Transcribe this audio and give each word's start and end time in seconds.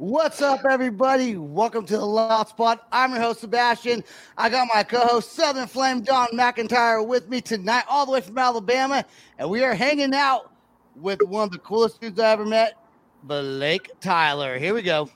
What's 0.00 0.40
up, 0.40 0.64
everybody? 0.64 1.36
Welcome 1.36 1.84
to 1.84 1.98
the 1.98 2.06
Loud 2.06 2.48
Spot. 2.48 2.86
I'm 2.90 3.10
your 3.10 3.20
host, 3.20 3.40
Sebastian. 3.40 4.02
I 4.34 4.48
got 4.48 4.66
my 4.74 4.82
co 4.82 5.00
host, 5.00 5.32
Southern 5.32 5.66
Flame 5.66 6.00
Dawn 6.00 6.28
McIntyre, 6.32 7.06
with 7.06 7.28
me 7.28 7.42
tonight, 7.42 7.84
all 7.86 8.06
the 8.06 8.12
way 8.12 8.22
from 8.22 8.38
Alabama. 8.38 9.04
And 9.36 9.50
we 9.50 9.62
are 9.62 9.74
hanging 9.74 10.14
out 10.14 10.54
with 10.96 11.20
one 11.20 11.44
of 11.44 11.50
the 11.50 11.58
coolest 11.58 12.00
dudes 12.00 12.18
I 12.18 12.30
ever 12.30 12.46
met, 12.46 12.78
Blake 13.24 13.90
Tyler. 14.00 14.56
Here 14.58 14.72
we 14.72 14.80
go. 14.80 15.10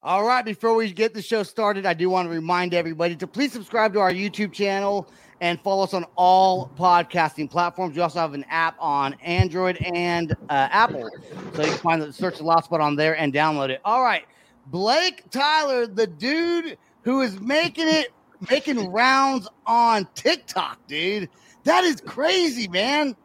All 0.00 0.24
right, 0.24 0.44
before 0.44 0.76
we 0.76 0.92
get 0.92 1.12
the 1.12 1.20
show 1.20 1.42
started, 1.42 1.84
I 1.84 1.92
do 1.92 2.08
want 2.08 2.28
to 2.28 2.30
remind 2.32 2.72
everybody 2.72 3.16
to 3.16 3.26
please 3.26 3.52
subscribe 3.52 3.92
to 3.94 3.98
our 3.98 4.12
YouTube 4.12 4.52
channel 4.52 5.10
and 5.40 5.60
follow 5.60 5.82
us 5.82 5.92
on 5.92 6.04
all 6.14 6.70
podcasting 6.78 7.50
platforms. 7.50 7.96
We 7.96 8.02
also 8.02 8.20
have 8.20 8.32
an 8.32 8.44
app 8.48 8.76
on 8.78 9.14
Android 9.14 9.76
and 9.78 10.36
uh, 10.50 10.68
Apple, 10.70 11.10
so 11.52 11.62
you 11.62 11.68
can 11.70 11.78
find 11.78 12.00
the 12.00 12.12
search 12.12 12.38
the 12.38 12.44
Loud 12.44 12.62
Spot 12.62 12.80
on 12.80 12.94
there 12.94 13.16
and 13.18 13.34
download 13.34 13.70
it. 13.70 13.80
All 13.84 14.04
right, 14.04 14.24
Blake 14.68 15.28
Tyler, 15.30 15.88
the 15.88 16.06
dude 16.06 16.78
who 17.02 17.22
is 17.22 17.40
making 17.40 17.88
it, 17.88 18.12
making 18.48 18.92
rounds 18.92 19.48
on 19.66 20.06
TikTok, 20.14 20.78
dude. 20.86 21.28
That 21.64 21.82
is 21.82 22.00
crazy, 22.00 22.68
man. 22.68 23.16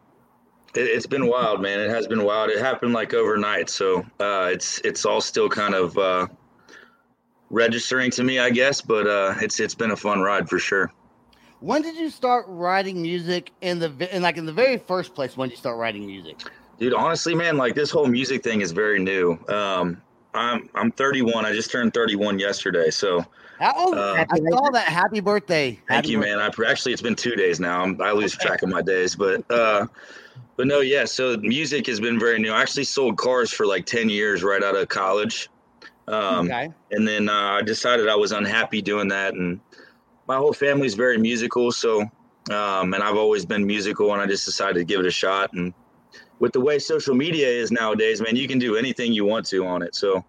It, 0.74 0.80
it's 0.80 1.06
been 1.06 1.28
wild, 1.28 1.62
man. 1.62 1.78
It 1.78 1.90
has 1.90 2.08
been 2.08 2.24
wild. 2.24 2.50
It 2.50 2.58
happened 2.58 2.94
like 2.94 3.14
overnight, 3.14 3.70
so 3.70 4.00
uh, 4.18 4.50
it's 4.50 4.80
it's 4.80 5.04
all 5.04 5.20
still 5.20 5.48
kind 5.48 5.76
of 5.76 5.96
uh, 5.96 6.26
registering 7.54 8.10
to 8.12 8.24
me, 8.24 8.38
I 8.38 8.50
guess. 8.50 8.80
But 8.80 9.06
uh, 9.06 9.34
it's 9.40 9.60
it's 9.60 9.74
been 9.74 9.92
a 9.92 9.96
fun 9.96 10.20
ride 10.20 10.48
for 10.48 10.58
sure. 10.58 10.92
When 11.60 11.80
did 11.80 11.96
you 11.96 12.10
start 12.10 12.44
writing 12.48 13.00
music 13.00 13.50
in 13.62 13.78
the 13.78 14.14
in 14.14 14.22
like 14.22 14.36
in 14.36 14.44
the 14.46 14.52
very 14.52 14.76
first 14.76 15.14
place? 15.14 15.36
When 15.36 15.48
did 15.48 15.54
you 15.54 15.58
start 15.60 15.78
writing 15.78 16.06
music? 16.06 16.36
Dude, 16.78 16.92
honestly, 16.92 17.34
man, 17.34 17.56
like 17.56 17.74
this 17.74 17.90
whole 17.90 18.06
music 18.06 18.42
thing 18.42 18.60
is 18.60 18.72
very 18.72 18.98
new. 18.98 19.38
Um, 19.48 20.02
I'm 20.34 20.68
I'm 20.74 20.90
31. 20.90 21.46
I 21.46 21.52
just 21.52 21.70
turned 21.70 21.94
31 21.94 22.38
yesterday, 22.38 22.90
so 22.90 23.24
Oh, 23.60 23.94
Uh, 23.94 24.24
I 24.28 24.36
saw 24.36 24.70
that. 24.72 24.88
Happy 24.88 25.20
birthday! 25.20 25.78
Thank 25.88 26.08
you, 26.08 26.18
birthday. 26.18 26.34
man. 26.36 26.40
I 26.40 26.70
actually 26.70 26.92
it's 26.92 27.00
been 27.00 27.14
two 27.14 27.36
days 27.36 27.60
now. 27.60 27.82
I'm, 27.82 28.00
I 28.02 28.10
lose 28.10 28.36
track 28.36 28.62
of 28.62 28.68
my 28.68 28.82
days, 28.82 29.14
but 29.14 29.48
uh, 29.48 29.86
but 30.56 30.66
no, 30.66 30.80
yeah. 30.80 31.04
So 31.04 31.36
music 31.36 31.86
has 31.86 32.00
been 32.00 32.18
very 32.18 32.40
new. 32.40 32.50
I 32.52 32.60
actually 32.60 32.84
sold 32.84 33.16
cars 33.16 33.52
for 33.52 33.64
like 33.64 33.86
ten 33.86 34.08
years 34.08 34.42
right 34.42 34.62
out 34.62 34.74
of 34.76 34.88
college, 34.88 35.48
um, 36.08 36.46
okay. 36.46 36.70
and 36.90 37.06
then 37.06 37.28
uh, 37.28 37.58
I 37.58 37.62
decided 37.62 38.08
I 38.08 38.16
was 38.16 38.32
unhappy 38.32 38.82
doing 38.82 39.08
that. 39.08 39.34
And 39.34 39.60
my 40.26 40.36
whole 40.36 40.52
family's 40.52 40.94
very 40.94 41.18
musical, 41.18 41.72
so 41.72 42.02
um, 42.50 42.94
and 42.94 43.02
I've 43.02 43.16
always 43.16 43.46
been 43.46 43.66
musical, 43.66 44.12
and 44.12 44.20
I 44.20 44.26
just 44.26 44.44
decided 44.44 44.74
to 44.74 44.84
give 44.84 45.00
it 45.00 45.06
a 45.06 45.10
shot. 45.10 45.52
And 45.52 45.72
with 46.38 46.52
the 46.52 46.60
way 46.60 46.78
social 46.78 47.14
media 47.14 47.48
is 47.48 47.70
nowadays, 47.70 48.20
man, 48.20 48.36
you 48.36 48.48
can 48.48 48.58
do 48.58 48.76
anything 48.76 49.12
you 49.12 49.24
want 49.24 49.46
to 49.46 49.64
on 49.66 49.82
it. 49.82 49.94
So. 49.94 50.24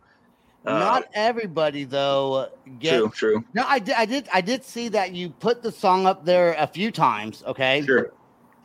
Uh, 0.66 0.80
Not 0.80 1.08
everybody 1.14 1.84
though 1.84 2.50
gets. 2.80 2.98
true, 2.98 3.10
true, 3.10 3.46
No, 3.54 3.64
I 3.68 3.78
did. 3.78 3.94
I 3.94 4.06
did. 4.06 4.28
I 4.34 4.42
did 4.42 4.64
see 4.64 4.88
that 4.90 5.14
you 5.14 5.30
put 5.30 5.62
the 5.62 5.72
song 5.72 6.08
up 6.08 6.26
there 6.26 6.56
a 6.58 6.66
few 6.66 6.90
times. 6.90 7.44
Okay. 7.46 7.84
sure. 7.86 8.12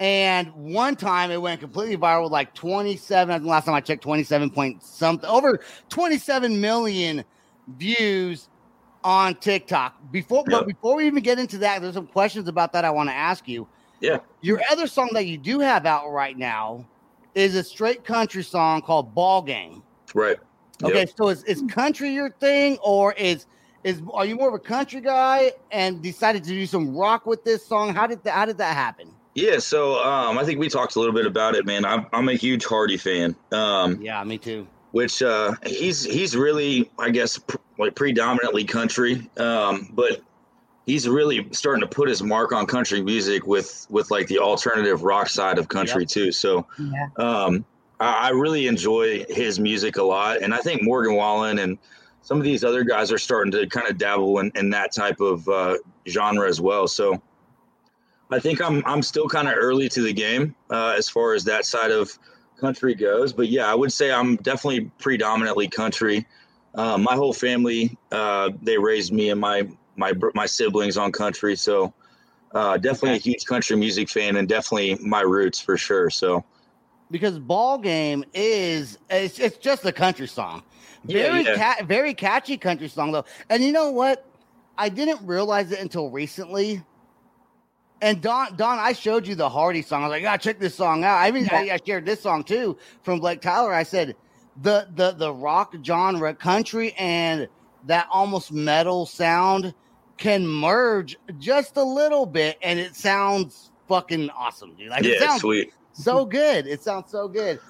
And 0.00 0.50
one 0.54 0.96
time 0.96 1.30
it 1.30 1.40
went 1.40 1.60
completely 1.60 1.96
viral, 1.98 2.30
like 2.30 2.54
27. 2.54 3.32
I 3.32 3.38
think 3.38 3.48
last 3.48 3.66
time 3.66 3.74
I 3.74 3.82
checked, 3.82 4.02
27 4.02 4.50
point 4.50 4.82
something, 4.82 5.28
over 5.28 5.60
27 5.90 6.58
million 6.58 7.22
views 7.76 8.48
on 9.04 9.34
TikTok. 9.36 9.94
Before, 10.10 10.42
but 10.46 10.66
before 10.66 10.96
we 10.96 11.06
even 11.06 11.22
get 11.22 11.38
into 11.38 11.58
that, 11.58 11.82
there's 11.82 11.94
some 11.94 12.06
questions 12.06 12.48
about 12.48 12.72
that 12.72 12.84
I 12.86 12.90
want 12.90 13.10
to 13.10 13.14
ask 13.14 13.46
you. 13.46 13.68
Yeah. 14.00 14.20
Your 14.40 14.60
other 14.70 14.86
song 14.86 15.10
that 15.12 15.26
you 15.26 15.36
do 15.36 15.60
have 15.60 15.84
out 15.84 16.10
right 16.10 16.36
now 16.36 16.86
is 17.34 17.54
a 17.54 17.62
straight 17.62 18.02
country 18.02 18.42
song 18.42 18.80
called 18.80 19.14
Ball 19.14 19.42
Game. 19.42 19.82
Right. 20.14 20.38
Yep. 20.82 20.90
Okay, 20.90 21.06
so 21.14 21.28
is, 21.28 21.44
is 21.44 21.62
country 21.68 22.10
your 22.14 22.30
thing, 22.30 22.78
or 22.82 23.12
is 23.12 23.44
is 23.84 24.00
are 24.14 24.24
you 24.24 24.34
more 24.34 24.48
of 24.48 24.54
a 24.54 24.58
country 24.58 25.02
guy 25.02 25.52
and 25.70 26.02
decided 26.02 26.42
to 26.44 26.48
do 26.48 26.64
some 26.64 26.96
rock 26.96 27.26
with 27.26 27.44
this 27.44 27.64
song? 27.64 27.94
How 27.94 28.06
did 28.06 28.24
that 28.24 28.32
how 28.32 28.46
did 28.46 28.56
that 28.56 28.74
happen? 28.74 29.09
Yeah, 29.34 29.58
so 29.58 30.02
um, 30.04 30.38
I 30.38 30.44
think 30.44 30.58
we 30.58 30.68
talked 30.68 30.96
a 30.96 30.98
little 30.98 31.14
bit 31.14 31.26
about 31.26 31.54
it, 31.54 31.64
man. 31.64 31.84
I'm, 31.84 32.06
I'm 32.12 32.28
a 32.28 32.34
huge 32.34 32.64
Hardy 32.64 32.96
fan, 32.96 33.36
um, 33.52 34.00
Yeah, 34.02 34.22
me 34.24 34.38
too. 34.38 34.66
which 34.90 35.22
uh, 35.22 35.52
he's 35.64 36.04
he's 36.04 36.36
really, 36.36 36.90
I 36.98 37.10
guess, 37.10 37.38
pr- 37.38 37.56
like 37.78 37.94
predominantly 37.94 38.64
country, 38.64 39.30
um, 39.36 39.88
but 39.92 40.20
he's 40.86 41.08
really 41.08 41.46
starting 41.52 41.80
to 41.80 41.86
put 41.86 42.08
his 42.08 42.22
mark 42.22 42.52
on 42.52 42.66
country 42.66 43.00
music 43.02 43.46
with 43.46 43.86
with 43.88 44.10
like 44.10 44.26
the 44.26 44.38
alternative 44.40 45.04
rock 45.04 45.28
side 45.28 45.58
of 45.58 45.68
country 45.68 46.02
Yep. 46.02 46.08
too. 46.08 46.32
So 46.32 46.66
um, 47.16 47.64
I, 48.00 48.28
I 48.28 48.30
really 48.30 48.66
enjoy 48.66 49.24
his 49.28 49.60
music 49.60 49.96
a 49.96 50.02
lot, 50.02 50.42
and 50.42 50.52
I 50.52 50.58
think 50.58 50.82
Morgan 50.82 51.14
Wallen 51.14 51.60
and 51.60 51.78
some 52.22 52.36
of 52.38 52.42
these 52.44 52.64
other 52.64 52.82
guys 52.82 53.12
are 53.12 53.18
starting 53.18 53.52
to 53.52 53.66
kind 53.68 53.88
of 53.88 53.96
dabble 53.96 54.40
in, 54.40 54.50
in 54.56 54.70
that 54.70 54.92
type 54.92 55.20
of 55.20 55.48
uh, 55.48 55.76
genre 56.08 56.48
as 56.48 56.60
well. 56.60 56.88
So. 56.88 57.22
I 58.30 58.38
think 58.38 58.60
I'm 58.60 58.82
I'm 58.86 59.02
still 59.02 59.28
kind 59.28 59.48
of 59.48 59.54
early 59.56 59.88
to 59.90 60.02
the 60.02 60.12
game 60.12 60.54
uh, 60.70 60.94
as 60.96 61.08
far 61.08 61.34
as 61.34 61.44
that 61.44 61.64
side 61.64 61.90
of 61.90 62.16
country 62.56 62.94
goes. 62.94 63.32
But 63.32 63.48
yeah, 63.48 63.70
I 63.70 63.74
would 63.74 63.92
say 63.92 64.12
I'm 64.12 64.36
definitely 64.36 64.90
predominantly 64.98 65.68
country. 65.68 66.26
Uh, 66.74 66.96
my 66.98 67.14
whole 67.14 67.32
family 67.32 67.98
uh, 68.12 68.50
they 68.62 68.78
raised 68.78 69.12
me 69.12 69.30
and 69.30 69.40
my 69.40 69.68
my 69.96 70.12
my 70.34 70.46
siblings 70.46 70.96
on 70.96 71.10
country, 71.12 71.56
so 71.56 71.92
uh, 72.54 72.76
definitely 72.76 73.16
a 73.16 73.20
huge 73.20 73.44
country 73.44 73.76
music 73.76 74.08
fan 74.08 74.36
and 74.36 74.48
definitely 74.48 74.96
my 75.00 75.20
roots 75.20 75.60
for 75.60 75.76
sure. 75.76 76.10
So 76.10 76.44
Because 77.10 77.38
Ball 77.38 77.78
Game 77.78 78.24
is 78.32 78.98
it's, 79.08 79.38
it's 79.38 79.58
just 79.58 79.84
a 79.84 79.92
country 79.92 80.28
song. 80.28 80.62
Yeah, 81.04 81.22
Very 81.22 81.44
yeah. 81.44 81.74
Ca- 81.74 81.84
very 81.84 82.14
catchy 82.14 82.56
country 82.56 82.88
song 82.88 83.10
though. 83.10 83.24
And 83.48 83.64
you 83.64 83.72
know 83.72 83.90
what? 83.90 84.24
I 84.78 84.88
didn't 84.88 85.26
realize 85.26 85.72
it 85.72 85.80
until 85.80 86.10
recently. 86.10 86.82
And 88.02 88.20
Dawn, 88.22 88.56
Dawn, 88.56 88.78
I 88.78 88.92
showed 88.92 89.26
you 89.26 89.34
the 89.34 89.48
Hardy 89.48 89.82
song. 89.82 90.02
I 90.04 90.08
was 90.08 90.22
like, 90.22 90.24
"Ah, 90.26 90.36
check 90.36 90.58
this 90.58 90.74
song 90.74 91.04
out." 91.04 91.18
I 91.18 91.30
mean, 91.30 91.48
I, 91.50 91.70
I 91.72 91.78
shared 91.84 92.06
this 92.06 92.22
song 92.22 92.44
too 92.44 92.78
from 93.02 93.20
Blake 93.20 93.40
Tyler. 93.42 93.72
I 93.72 93.82
said, 93.82 94.16
the 94.62 94.88
the 94.94 95.12
the 95.12 95.32
rock 95.32 95.74
genre, 95.84 96.34
country, 96.34 96.92
and 96.98 97.48
that 97.86 98.06
almost 98.10 98.52
metal 98.52 99.06
sound 99.06 99.74
can 100.16 100.46
merge 100.46 101.16
just 101.38 101.76
a 101.76 101.82
little 101.82 102.26
bit, 102.26 102.58
and 102.62 102.78
it 102.78 102.94
sounds 102.96 103.70
fucking 103.88 104.30
awesome, 104.30 104.74
dude. 104.76 104.88
Like 104.90 105.04
it 105.04 105.20
yeah, 105.20 105.26
sounds 105.28 105.40
sweet. 105.40 105.72
so 105.92 106.24
good. 106.24 106.66
It 106.66 106.82
sounds 106.82 107.10
so 107.10 107.28
good. 107.28 107.60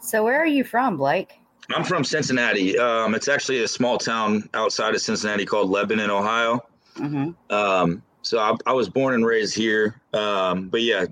So 0.00 0.24
where 0.24 0.40
are 0.40 0.46
you 0.46 0.64
from, 0.64 0.96
Blake? 0.96 1.34
I'm 1.74 1.84
from 1.84 2.04
Cincinnati. 2.04 2.78
Um, 2.78 3.14
it's 3.14 3.28
actually 3.28 3.62
a 3.62 3.68
small 3.68 3.98
town 3.98 4.48
outside 4.54 4.94
of 4.94 5.00
Cincinnati 5.00 5.44
called 5.44 5.70
Lebanon, 5.70 6.10
Ohio. 6.10 6.60
hmm 6.96 7.30
Um, 7.50 8.02
so 8.22 8.38
I, 8.38 8.54
I 8.66 8.72
was 8.72 8.88
born 8.88 9.14
and 9.14 9.24
raised 9.24 9.54
here. 9.54 10.00
Um, 10.12 10.68
but 10.68 10.82
yeah, 10.82 11.06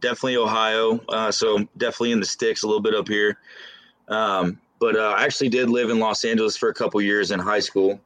definitely 0.00 0.36
Ohio. 0.36 1.00
Uh, 1.08 1.30
so 1.30 1.66
definitely 1.76 2.12
in 2.12 2.20
the 2.20 2.26
sticks 2.26 2.62
a 2.62 2.66
little 2.66 2.82
bit 2.82 2.94
up 2.94 3.08
here. 3.08 3.38
Um, 4.08 4.60
but 4.78 4.96
uh, 4.96 5.14
I 5.16 5.24
actually 5.24 5.48
did 5.48 5.70
live 5.70 5.90
in 5.90 5.98
Los 5.98 6.24
Angeles 6.24 6.56
for 6.56 6.68
a 6.68 6.74
couple 6.74 7.00
years 7.00 7.30
in 7.30 7.38
high 7.38 7.60
school. 7.60 8.00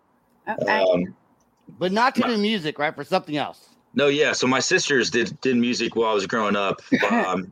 Okay. 0.49 0.83
Um, 0.83 1.15
but 1.79 1.91
not 1.91 2.15
to 2.17 2.23
do 2.23 2.37
music, 2.37 2.79
right? 2.79 2.95
For 2.95 3.05
something 3.05 3.37
else. 3.37 3.69
No, 3.97 4.09
yeah. 4.09 4.33
So 4.33 4.47
my 4.47 4.61
sisters 4.61 5.11
did 5.11 5.41
did 5.41 5.57
music 5.57 5.97
while 5.97 6.11
I 6.11 6.15
was 6.15 6.27
growing 6.27 6.55
up. 6.57 6.81
Um, 7.07 7.51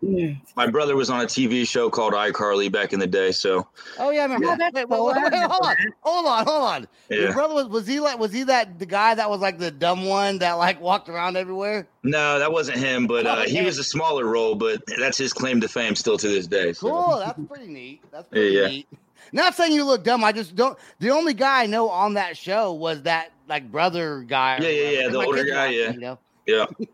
my 0.56 0.66
brother 0.66 0.94
was 0.96 1.10
on 1.10 1.20
a 1.20 1.24
TV 1.26 1.66
show 1.66 1.88
called 1.88 2.12
iCarly 2.12 2.70
back 2.70 2.92
in 2.92 2.98
the 2.98 3.06
day. 3.06 3.30
So 3.32 3.66
Oh 3.98 4.10
yeah, 4.10 4.20
I 4.20 4.24
remember. 4.24 4.46
That. 4.56 4.74
Wait, 4.74 4.88
wait, 4.88 5.00
wait, 5.00 5.32
wait, 5.32 5.42
hold 5.42 5.64
on, 5.64 5.76
hold 6.02 6.26
on, 6.26 6.46
hold 6.46 6.64
on. 6.64 6.88
Your 7.08 7.32
brother 7.32 7.54
was 7.54 7.68
was 7.68 7.86
he 7.86 8.00
like 8.00 8.18
was 8.18 8.32
he 8.32 8.42
that 8.44 8.78
the 8.78 8.86
guy 8.86 9.14
that 9.14 9.30
was 9.30 9.40
like 9.40 9.58
the 9.58 9.70
dumb 9.70 10.04
one 10.06 10.38
that 10.38 10.54
like 10.54 10.80
walked 10.80 11.08
around 11.08 11.36
everywhere? 11.36 11.86
No, 12.02 12.38
that 12.38 12.52
wasn't 12.52 12.78
him, 12.78 13.06
but 13.06 13.26
uh, 13.26 13.42
he 13.42 13.62
was 13.62 13.78
a 13.78 13.84
smaller 13.84 14.26
role. 14.26 14.54
But 14.54 14.82
that's 14.98 15.16
his 15.16 15.32
claim 15.32 15.60
to 15.60 15.68
fame 15.68 15.94
still 15.94 16.18
to 16.18 16.28
this 16.28 16.46
day. 16.46 16.72
So. 16.72 16.90
Cool, 16.90 17.18
that's 17.18 17.40
pretty 17.48 17.68
neat. 17.68 18.02
That's 18.10 18.28
pretty 18.28 18.50
Yeah. 18.56 18.66
neat. 18.66 18.88
Not 19.32 19.54
saying 19.54 19.72
you 19.72 19.84
look 19.84 20.04
dumb. 20.04 20.22
I 20.22 20.32
just 20.32 20.54
don't. 20.54 20.78
The 20.98 21.10
only 21.10 21.34
guy 21.34 21.62
I 21.62 21.66
know 21.66 21.88
on 21.88 22.14
that 22.14 22.36
show 22.36 22.72
was 22.72 23.02
that 23.02 23.30
like 23.48 23.70
brother 23.70 24.20
guy. 24.22 24.58
Yeah, 24.60 24.68
yeah, 24.68 25.00
yeah, 25.00 25.08
the 25.08 25.18
older 25.18 25.44
guy, 25.44 25.68
yeah. 25.68 25.90
You 25.92 26.00
know? 26.00 26.18
Yeah. 26.46 26.66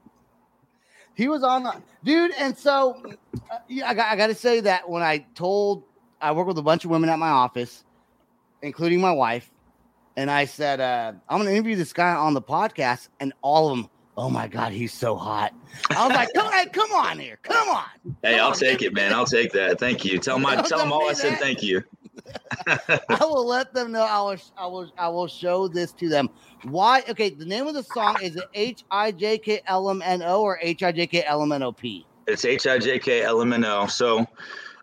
He 1.14 1.28
was 1.28 1.42
on, 1.42 1.64
the, 1.64 1.74
dude. 2.02 2.32
And 2.38 2.56
so, 2.56 3.02
uh, 3.50 3.58
yeah, 3.68 3.90
I 3.90 3.92
got, 3.92 4.10
I 4.10 4.16
got 4.16 4.28
to 4.28 4.34
say 4.34 4.60
that 4.60 4.88
when 4.88 5.02
I 5.02 5.26
told, 5.34 5.82
I 6.18 6.32
work 6.32 6.46
with 6.46 6.56
a 6.56 6.62
bunch 6.62 6.86
of 6.86 6.90
women 6.90 7.10
at 7.10 7.18
my 7.18 7.28
office, 7.28 7.84
including 8.62 9.02
my 9.02 9.12
wife, 9.12 9.50
and 10.16 10.30
I 10.30 10.46
said, 10.46 10.80
uh, 10.80 11.12
I'm 11.28 11.38
going 11.38 11.46
to 11.48 11.52
interview 11.52 11.76
this 11.76 11.92
guy 11.92 12.14
on 12.14 12.32
the 12.32 12.40
podcast, 12.40 13.08
and 13.20 13.34
all 13.42 13.70
of 13.70 13.76
them, 13.76 13.90
oh 14.16 14.30
my 14.30 14.48
god, 14.48 14.72
he's 14.72 14.94
so 14.94 15.14
hot. 15.14 15.52
I 15.90 16.06
was 16.06 16.16
like, 16.16 16.32
come, 16.32 16.50
hey, 16.52 16.66
come 16.72 16.90
on 16.92 17.18
here, 17.18 17.38
come 17.42 17.68
on. 17.68 17.84
Hey, 18.22 18.36
Come 18.36 18.40
I'll 18.40 18.46
on, 18.52 18.56
take 18.56 18.80
it, 18.80 18.94
man. 18.94 19.12
I'll 19.12 19.26
take 19.26 19.52
that. 19.52 19.78
Thank 19.78 20.06
you. 20.06 20.18
Tell 20.18 20.38
my 20.38 20.56
tell 20.62 20.78
them 20.78 20.90
all 20.90 21.06
I 21.08 21.12
said 21.12 21.32
that. 21.32 21.40
thank 21.40 21.62
you. 21.62 21.82
I 22.66 23.18
will 23.20 23.46
let 23.46 23.72
them 23.72 23.92
know. 23.92 24.02
I 24.02 24.20
will, 24.20 24.36
I 24.56 24.66
will, 24.66 24.92
I 24.98 25.08
will 25.08 25.26
show 25.28 25.68
this 25.68 25.92
to 25.92 26.08
them. 26.08 26.28
Why? 26.64 27.02
Okay, 27.08 27.30
the 27.30 27.44
name 27.44 27.66
of 27.66 27.74
the 27.74 27.82
song 27.82 28.16
is 28.22 28.36
it 28.36 28.44
H 28.54 28.84
I 28.90 29.12
J 29.12 29.38
K 29.38 29.60
L 29.66 29.88
M 29.90 30.02
N 30.02 30.22
O 30.22 30.42
or 30.42 30.58
H 30.60 30.82
I 30.82 30.92
J 30.92 31.06
K 31.06 31.24
L 31.24 31.42
M 31.42 31.52
N 31.52 31.62
O 31.62 31.72
P? 31.72 32.06
It's 32.26 32.44
H 32.44 32.66
I 32.66 32.78
J 32.78 32.98
K 32.98 33.22
L 33.22 33.40
M 33.40 33.52
N 33.52 33.64
O. 33.64 33.86
So 33.86 34.26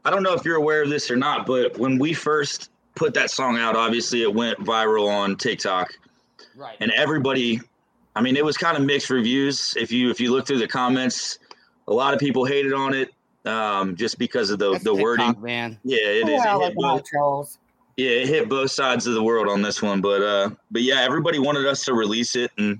I 0.05 0.09
don't 0.09 0.23
know 0.23 0.33
if 0.33 0.43
you're 0.45 0.55
aware 0.57 0.83
of 0.83 0.89
this 0.89 1.11
or 1.11 1.15
not, 1.15 1.45
but 1.45 1.77
when 1.77 1.99
we 1.99 2.13
first 2.13 2.71
put 2.95 3.13
that 3.13 3.29
song 3.29 3.57
out, 3.57 3.75
obviously 3.75 4.23
it 4.23 4.33
went 4.33 4.57
viral 4.59 5.07
on 5.09 5.35
TikTok, 5.35 5.91
Right. 6.55 6.77
and 6.79 6.91
everybody. 6.91 7.61
I 8.15 8.21
mean, 8.21 8.35
it 8.35 8.43
was 8.43 8.57
kind 8.57 8.75
of 8.75 8.83
mixed 8.83 9.11
reviews. 9.11 9.75
If 9.77 9.91
you 9.91 10.09
if 10.09 10.19
you 10.19 10.31
look 10.31 10.47
through 10.47 10.57
the 10.59 10.67
comments, 10.67 11.37
a 11.87 11.93
lot 11.93 12.15
of 12.15 12.19
people 12.19 12.45
hated 12.45 12.73
on 12.73 12.95
it 12.95 13.11
um, 13.47 13.95
just 13.95 14.17
because 14.19 14.49
of 14.49 14.59
the 14.59 14.71
That's 14.73 14.83
the 14.83 14.93
wording. 14.93 15.39
Man. 15.41 15.79
Yeah, 15.83 15.97
it 16.01 16.29
is. 16.29 16.41
Well, 16.43 16.61
It 16.61 16.65
hit 16.65 16.75
both, 16.75 17.03
trolls. 17.05 17.57
yeah, 17.95 18.09
it 18.09 18.27
hit 18.27 18.49
both 18.49 18.71
sides 18.71 19.07
of 19.07 19.13
the 19.13 19.23
world 19.23 19.47
on 19.47 19.61
this 19.61 19.81
one, 19.81 20.01
but 20.01 20.21
uh, 20.21 20.49
but 20.71 20.81
yeah, 20.81 21.01
everybody 21.01 21.39
wanted 21.39 21.65
us 21.65 21.85
to 21.85 21.93
release 21.93 22.35
it, 22.35 22.51
and 22.57 22.79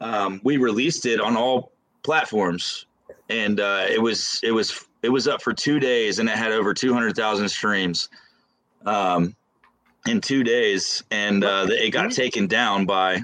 um, 0.00 0.40
we 0.44 0.56
released 0.56 1.06
it 1.06 1.20
on 1.20 1.36
all 1.36 1.72
platforms, 2.02 2.86
and 3.28 3.60
uh, 3.60 3.86
it 3.88 4.00
was 4.00 4.40
it 4.42 4.52
was 4.52 4.84
it 5.02 5.08
was 5.10 5.28
up 5.28 5.42
for 5.42 5.52
two 5.52 5.78
days, 5.78 6.18
and 6.18 6.28
it 6.28 6.36
had 6.36 6.52
over 6.52 6.72
two 6.74 6.92
hundred 6.94 7.14
thousand 7.16 7.48
streams, 7.48 8.08
um, 8.86 9.34
in 10.06 10.20
two 10.20 10.42
days, 10.42 11.04
and 11.10 11.44
uh, 11.44 11.66
the- 11.66 11.86
it 11.86 11.90
got 11.90 12.10
taken 12.10 12.46
down 12.46 12.86
by 12.86 13.22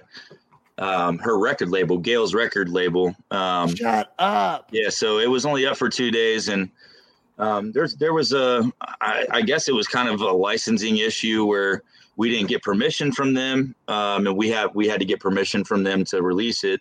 um, 0.79 1.19
her 1.19 1.39
record 1.39 1.71
label, 1.71 1.99
Gayle's 1.99 2.35
record 2.35 2.69
label. 2.69 3.15
Um, 3.31 3.75
Shut 3.75 4.13
up. 4.19 4.69
yeah, 4.73 4.89
so 4.91 5.19
it 5.19 5.29
was 5.31 5.47
only 5.47 5.67
up 5.67 5.77
for 5.77 5.89
two 5.89 6.11
days, 6.11 6.49
and 6.49 6.69
um, 7.39 7.73
there's 7.73 7.95
there 7.97 8.13
was 8.13 8.33
a 8.33 8.71
I, 9.01 9.27
I 9.31 9.43
guess 9.43 9.69
it 9.69 9.75
was 9.75 9.87
kind 9.89 10.09
of 10.09 10.21
a 10.21 10.33
licensing 10.33 10.99
issue 10.99 11.45
where 11.47 11.83
we 12.17 12.31
didn't 12.31 12.49
get 12.49 12.63
permission 12.63 13.13
from 13.13 13.35
them, 13.35 13.75
um, 13.89 14.27
and 14.27 14.37
we 14.37 14.49
have 14.51 14.75
we 14.75 14.87
had 14.89 15.01
to 15.01 15.07
get 15.07 15.21
permission 15.21 15.65
from 15.65 15.83
them 15.83 16.05
to 16.07 16.23
release 16.23 16.65
it. 16.65 16.81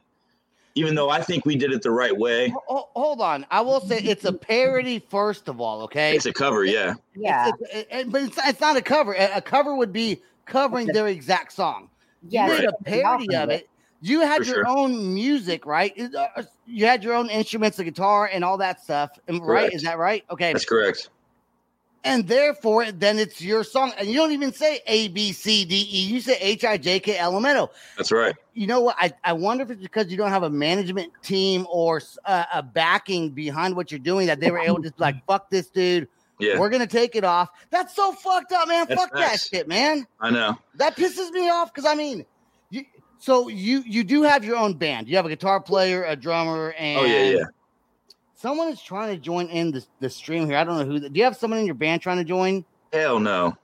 Even 0.77 0.93
though 0.93 1.09
I 1.09 1.21
think 1.21 1.45
we 1.45 1.55
did 1.55 1.71
it 1.71 1.81
the 1.81 1.91
right 1.91 2.15
way, 2.17 2.53
Hold 2.67 3.21
on. 3.21 3.45
I 3.49 3.61
will 3.61 3.79
say 3.79 3.97
it's 3.99 4.25
a 4.25 4.33
parody, 4.33 4.99
first 4.99 5.47
of 5.47 5.61
all, 5.61 5.81
okay? 5.83 6.13
it's 6.17 6.25
a 6.25 6.33
cover, 6.33 6.65
yeah, 6.65 6.95
Yeah. 7.15 7.47
It's- 7.47 7.69
it's- 7.77 7.85
it- 8.01 8.11
but 8.11 8.23
it's, 8.23 8.37
it's 8.45 8.59
not 8.59 8.75
a 8.75 8.81
cover. 8.81 9.13
A 9.13 9.37
a 9.37 9.41
cover 9.41 9.73
would 9.73 9.93
be 9.93 10.21
covering 10.45 10.87
their 10.87 11.07
exact 11.07 11.53
song. 11.53 11.89
yeah. 12.27 12.47
you 12.47 12.51
made 12.51 12.65
Right. 12.65 12.73
a 12.77 12.83
parody 12.83 13.35
of 13.37 13.49
it. 13.51 13.69
You 14.07 14.21
had 14.21 14.37
For 14.41 14.43
your 14.43 14.55
sure. 14.65 14.67
own 14.67 15.13
music, 15.13 15.65
right? 15.65 15.93
Uh, 15.99 16.43
You 16.67 16.85
had 16.85 17.03
your 17.03 17.13
own 17.15 17.29
instruments, 17.29 17.77
the 17.77 17.83
guitar, 17.83 18.29
and 18.31 18.43
all 18.43 18.57
that 18.57 18.81
stuff, 18.81 19.11
right? 19.27 19.41
Correct. 19.41 19.73
Is 19.73 19.81
that 19.83 19.97
right? 19.97 20.23
Okay. 20.29 20.53
that's 20.53 20.65
correct. 20.65 21.09
and 22.03 22.27
therefore, 22.27 22.91
then 22.91 23.17
it's 23.17 23.41
your 23.41 23.63
song, 23.63 23.91
and 23.97 24.07
you 24.07 24.15
don't 24.15 24.31
even 24.31 24.53
say 24.53 24.79
A 24.85 25.07
B 25.07 25.31
C 25.31 25.65
D 25.65 25.75
E. 25.75 25.99
You 26.05 26.21
say 26.21 26.37
H 26.39 26.63
I 26.63 26.77
J 26.77 26.99
K 26.99 27.17
L 27.17 27.35
M 27.35 27.45
N 27.45 27.57
O. 27.57 27.69
That's 27.97 28.11
right. 28.11 28.35
You 28.53 28.67
know 28.67 28.81
what? 28.81 28.95
I, 28.99 29.11
I 29.23 29.33
wonder 29.33 29.63
if 29.63 29.71
it's 29.71 29.81
because 29.81 30.11
you 30.11 30.17
don't 30.17 30.29
have 30.29 30.43
a 30.43 30.49
management 30.51 31.11
team 31.23 31.65
or 31.69 31.97
s- 31.97 32.19
uh, 32.25 32.45
a 32.53 32.61
backing 32.61 33.31
behind 33.31 33.75
what 33.75 33.91
you're 33.91 33.99
doing 33.99 34.27
that 34.27 34.39
they 34.39 34.51
were 34.51 34.59
able 34.59 34.77
to 34.77 34.89
just 34.89 34.99
like 34.99 35.15
fuck 35.25 35.49
this 35.49 35.67
dude. 35.71 36.07
Yeah, 36.37 36.59
We're 36.59 36.69
gonna 36.69 36.85
take 36.85 37.15
it 37.15 37.23
off. 37.23 37.49
That's 37.71 37.95
so 37.95 38.11
fucked 38.11 38.51
up, 38.51 38.67
man. 38.67 38.85
That's 38.87 39.01
Fuck 39.01 39.13
that 39.15 39.39
shit, 39.39 39.67
man. 39.67 40.05
I 40.19 40.29
know. 40.29 40.57
That 40.75 40.95
pisses 40.95 41.31
me 41.31 41.49
off 41.49 41.73
because 41.73 41.85
I 41.91 41.95
mean. 41.95 42.23
So 43.17 43.47
you 43.47 43.83
you 43.85 44.03
do 44.03 44.23
have 44.23 44.43
your 44.43 44.57
own 44.57 44.73
band. 44.75 45.07
You 45.07 45.15
have 45.15 45.25
a 45.25 45.29
guitar 45.29 45.59
player, 45.59 46.03
a 46.03 46.15
drummer, 46.15 46.73
and 46.77 46.99
Oh 46.99 47.03
yeah, 47.05 47.23
yeah. 47.23 47.43
someone 48.35 48.69
is 48.69 48.81
trying 48.81 49.15
to 49.15 49.21
join 49.21 49.47
in 49.47 49.71
the, 49.71 49.85
the 49.99 50.09
stream 50.09 50.45
here. 50.45 50.57
I 50.57 50.63
don't 50.63 50.77
know 50.77 50.85
who. 50.85 50.99
Do 50.99 51.17
you 51.17 51.23
have 51.23 51.37
someone 51.37 51.59
in 51.59 51.65
your 51.65 51.75
band 51.75 52.01
trying 52.01 52.17
to 52.17 52.23
join? 52.23 52.65
Hell 52.93 53.19
no. 53.19 53.55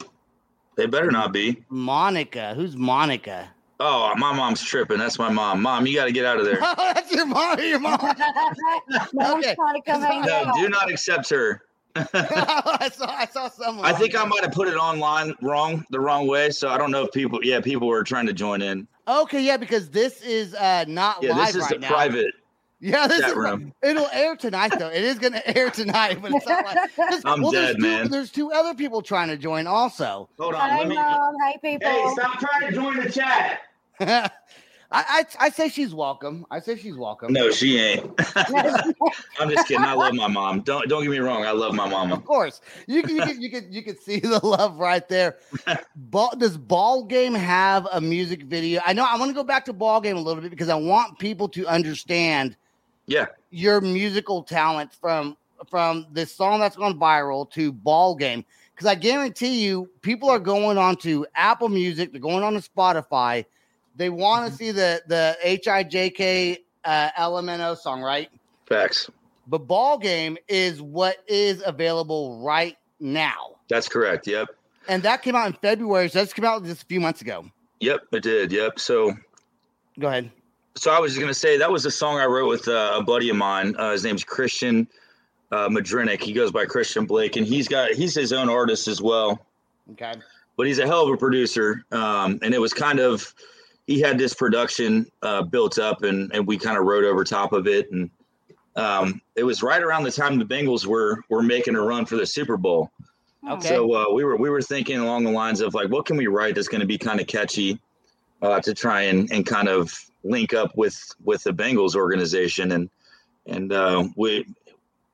They 0.77 0.85
better 0.87 1.11
not 1.11 1.33
be. 1.33 1.63
Monica. 1.69 2.53
Who's 2.55 2.75
Monica? 2.75 3.49
Oh, 3.79 4.13
my 4.15 4.33
mom's 4.33 4.61
tripping. 4.63 4.99
That's 4.99 5.17
my 5.17 5.29
mom. 5.29 5.61
Mom, 5.61 5.87
you 5.87 5.95
got 5.95 6.05
to 6.05 6.11
get 6.11 6.23
out 6.23 6.39
of 6.39 6.45
there. 6.45 6.59
Oh, 6.61 6.75
that's 6.93 7.11
your 7.11 7.25
mom. 7.25 7.59
Your 7.59 7.79
mom. 7.79 7.99
no 9.13 9.37
Okay. 9.37 9.55
trying 9.55 9.75
to 9.75 9.81
come 9.85 10.01
hang 10.01 10.21
No, 10.21 10.51
do 10.55 10.69
not 10.69 10.89
accept 10.89 11.29
her. 11.31 11.61
I 11.95 12.89
saw. 12.93 13.05
I 13.09 13.25
saw 13.25 13.49
someone. 13.49 13.85
I 13.85 13.93
think 13.93 14.15
I 14.15 14.23
might 14.25 14.43
have 14.43 14.51
put 14.53 14.67
it 14.67 14.75
online 14.75 15.33
wrong, 15.41 15.83
the 15.89 15.99
wrong 15.99 16.27
way. 16.27 16.49
So 16.51 16.69
I 16.69 16.77
don't 16.77 16.91
know 16.91 17.03
if 17.03 17.11
people, 17.11 17.39
yeah, 17.43 17.59
people 17.61 17.87
were 17.87 18.03
trying 18.03 18.27
to 18.27 18.33
join 18.33 18.61
in. 18.61 18.87
Okay, 19.07 19.41
yeah, 19.43 19.57
because 19.57 19.89
this 19.89 20.21
is 20.21 20.53
uh 20.55 20.85
not 20.87 21.21
Yeah, 21.21 21.31
live 21.31 21.47
this 21.47 21.55
is 21.55 21.61
right 21.61 21.77
a 21.77 21.79
now. 21.79 21.87
private 21.89 22.33
Yeah, 22.79 23.07
this 23.07 23.19
chat 23.19 23.29
is. 23.31 23.35
room. 23.35 23.73
It'll 23.83 24.07
air 24.07 24.35
tonight 24.35 24.77
though. 24.77 24.89
It 24.89 25.03
is 25.03 25.19
going 25.19 25.33
to 25.41 25.57
air 25.57 25.69
tonight, 25.69 26.21
but 26.21 26.31
it's 26.31 26.45
not 26.47 26.63
like. 26.63 26.77
'cause- 26.95 27.21
I'm 27.25 27.41
there's 27.41 27.51
dead, 27.51 27.75
two, 27.77 27.81
man. 27.81 28.09
There's 28.09 28.31
two 28.31 28.51
other 28.51 28.73
people 28.73 29.01
trying 29.01 29.27
to 29.29 29.37
join 29.37 29.67
also. 29.67 30.29
Hold 30.39 30.55
on, 30.55 30.61
Hi, 30.69 30.79
let 30.79 30.87
me. 30.87 30.95
mom. 30.95 31.35
Hi, 31.43 31.53
people. 31.61 31.89
Hey, 31.89 32.05
stop 32.13 32.39
trying 32.39 32.67
to 32.69 32.71
join 32.73 32.97
the 32.97 33.11
chat. 33.11 33.59
I, 34.93 35.25
I 35.39 35.45
I 35.45 35.49
say 35.49 35.69
she's 35.69 35.93
welcome. 35.95 36.45
I 36.51 36.59
say 36.59 36.75
she's 36.75 36.97
welcome. 36.97 37.31
No, 37.31 37.49
she 37.49 37.79
ain't. 37.79 38.11
I'm 39.39 39.49
just 39.49 39.65
kidding. 39.65 39.85
I 39.85 39.93
love 39.93 40.13
my 40.13 40.27
mom. 40.27 40.61
Don't 40.61 40.87
don't 40.89 41.01
get 41.03 41.11
me 41.11 41.19
wrong. 41.19 41.45
I 41.45 41.51
love 41.51 41.73
my 41.73 41.87
mama. 41.87 42.15
Of 42.15 42.25
course, 42.25 42.59
you 42.87 43.01
can 43.01 43.15
you 43.15 43.23
can 43.23 43.41
you 43.41 43.49
can 43.49 43.71
you 43.71 43.83
can 43.83 43.97
see 43.97 44.19
the 44.19 44.45
love 44.45 44.77
right 44.79 45.07
there. 45.07 45.37
Ball, 45.95 46.35
does 46.37 46.57
ball 46.57 47.05
game 47.05 47.33
have 47.33 47.87
a 47.91 48.01
music 48.01 48.43
video? 48.43 48.81
I 48.85 48.91
know 48.93 49.05
I 49.05 49.17
want 49.17 49.29
to 49.29 49.35
go 49.35 49.43
back 49.43 49.63
to 49.65 49.73
ball 49.73 50.01
game 50.01 50.17
a 50.17 50.21
little 50.21 50.41
bit 50.41 50.51
because 50.51 50.69
I 50.69 50.75
want 50.75 51.17
people 51.19 51.47
to 51.49 51.65
understand 51.67 52.57
Yeah, 53.07 53.27
your 53.49 53.79
musical 53.79 54.43
talent 54.43 54.93
from 54.93 55.37
from 55.69 56.07
this 56.11 56.33
song 56.35 56.59
that's 56.59 56.75
gone 56.75 56.99
viral 56.99 57.49
to 57.51 57.71
ball 57.71 58.15
game 58.15 58.43
because 58.73 58.87
I 58.87 58.95
guarantee 58.95 59.63
you 59.63 59.89
people 60.01 60.29
are 60.29 60.39
going 60.39 60.77
on 60.77 60.97
to 60.97 61.25
Apple 61.35 61.69
Music, 61.69 62.11
they're 62.11 62.19
going 62.19 62.43
on 62.43 62.53
to 62.53 62.59
Spotify. 62.59 63.45
They 63.95 64.09
want 64.09 64.49
to 64.51 64.57
see 64.57 64.71
the 64.71 65.01
the 65.07 65.37
H 65.41 65.67
I 65.67 65.83
J 65.83 66.09
K 66.09 66.57
uh, 66.85 67.09
L 67.17 67.37
M 67.37 67.49
N 67.49 67.61
O 67.61 67.75
song, 67.75 68.01
right? 68.01 68.29
facts. 68.67 69.09
But 69.47 69.59
ball 69.67 69.97
game 69.97 70.37
is 70.47 70.81
what 70.81 71.17
is 71.27 71.61
available 71.65 72.41
right 72.41 72.77
now. 73.01 73.57
That's 73.69 73.89
correct. 73.89 74.25
Yep, 74.27 74.47
And 74.87 75.03
that 75.03 75.23
came 75.23 75.35
out 75.35 75.47
in 75.47 75.53
February. 75.53 76.07
So 76.09 76.19
that's 76.19 76.31
came 76.31 76.45
out 76.45 76.63
just 76.63 76.83
a 76.83 76.85
few 76.85 76.99
months 77.01 77.21
ago. 77.21 77.45
yep, 77.81 78.01
it 78.13 78.23
did. 78.23 78.51
Yep. 78.51 78.79
So 78.79 79.13
Go 79.99 80.07
ahead. 80.07 80.31
so 80.75 80.91
I 80.91 80.99
was 80.99 81.11
just 81.11 81.19
gonna 81.21 81.33
say 81.33 81.57
that 81.57 81.69
was 81.71 81.85
a 81.85 81.91
song 81.91 82.17
I 82.19 82.25
wrote 82.27 82.47
with 82.47 82.67
uh, 82.69 82.93
a 82.99 83.03
buddy 83.03 83.29
of 83.29 83.35
mine. 83.35 83.75
Uh, 83.77 83.91
his 83.91 84.03
name's 84.05 84.23
Christian 84.23 84.87
uh, 85.51 85.67
Madrinic. 85.67 86.21
He 86.23 86.31
goes 86.31 86.51
by 86.51 86.63
Christian 86.65 87.05
Blake, 87.05 87.35
and 87.35 87.45
he's 87.45 87.67
got 87.67 87.91
he's 87.91 88.15
his 88.15 88.31
own 88.31 88.47
artist 88.49 88.87
as 88.87 89.01
well. 89.01 89.45
Okay. 89.93 90.13
but 90.55 90.65
he's 90.67 90.79
a 90.79 90.87
hell 90.87 91.07
of 91.07 91.13
a 91.13 91.17
producer. 91.17 91.83
Um, 91.91 92.39
and 92.41 92.53
it 92.53 92.61
was 92.61 92.71
kind 92.73 92.99
of 92.99 93.33
he 93.91 93.99
had 93.99 94.17
this 94.17 94.33
production 94.33 95.05
uh, 95.21 95.41
built 95.43 95.77
up, 95.77 96.03
and 96.03 96.31
and 96.33 96.47
we 96.47 96.57
kind 96.57 96.77
of 96.77 96.85
wrote 96.85 97.03
over 97.03 97.25
top 97.25 97.51
of 97.51 97.67
it, 97.67 97.91
and 97.91 98.09
um, 98.77 99.21
it 99.35 99.43
was 99.43 99.61
right 99.61 99.81
around 99.81 100.03
the 100.03 100.11
time 100.11 100.39
the 100.39 100.45
Bengals 100.45 100.85
were 100.85 101.21
were 101.29 101.43
making 101.43 101.75
a 101.75 101.81
run 101.81 102.05
for 102.05 102.15
the 102.15 102.25
Super 102.25 102.55
Bowl. 102.55 102.89
Okay. 103.49 103.67
So 103.67 103.93
uh, 103.93 104.13
we 104.13 104.23
were 104.23 104.37
we 104.37 104.49
were 104.49 104.61
thinking 104.61 104.99
along 104.99 105.25
the 105.25 105.31
lines 105.31 105.59
of 105.59 105.73
like, 105.73 105.89
what 105.89 106.05
can 106.05 106.15
we 106.15 106.27
write 106.27 106.55
that's 106.55 106.69
going 106.69 106.79
to 106.79 106.87
be 106.87 106.97
kind 106.97 107.19
of 107.19 107.27
catchy 107.27 107.79
uh, 108.41 108.61
to 108.61 108.73
try 108.73 109.01
and 109.01 109.29
and 109.29 109.45
kind 109.45 109.67
of 109.67 109.93
link 110.23 110.53
up 110.53 110.71
with 110.77 110.97
with 111.25 111.43
the 111.43 111.51
Bengals 111.51 111.95
organization, 111.95 112.71
and 112.71 112.89
and 113.45 113.73
uh, 113.73 114.07
we. 114.15 114.45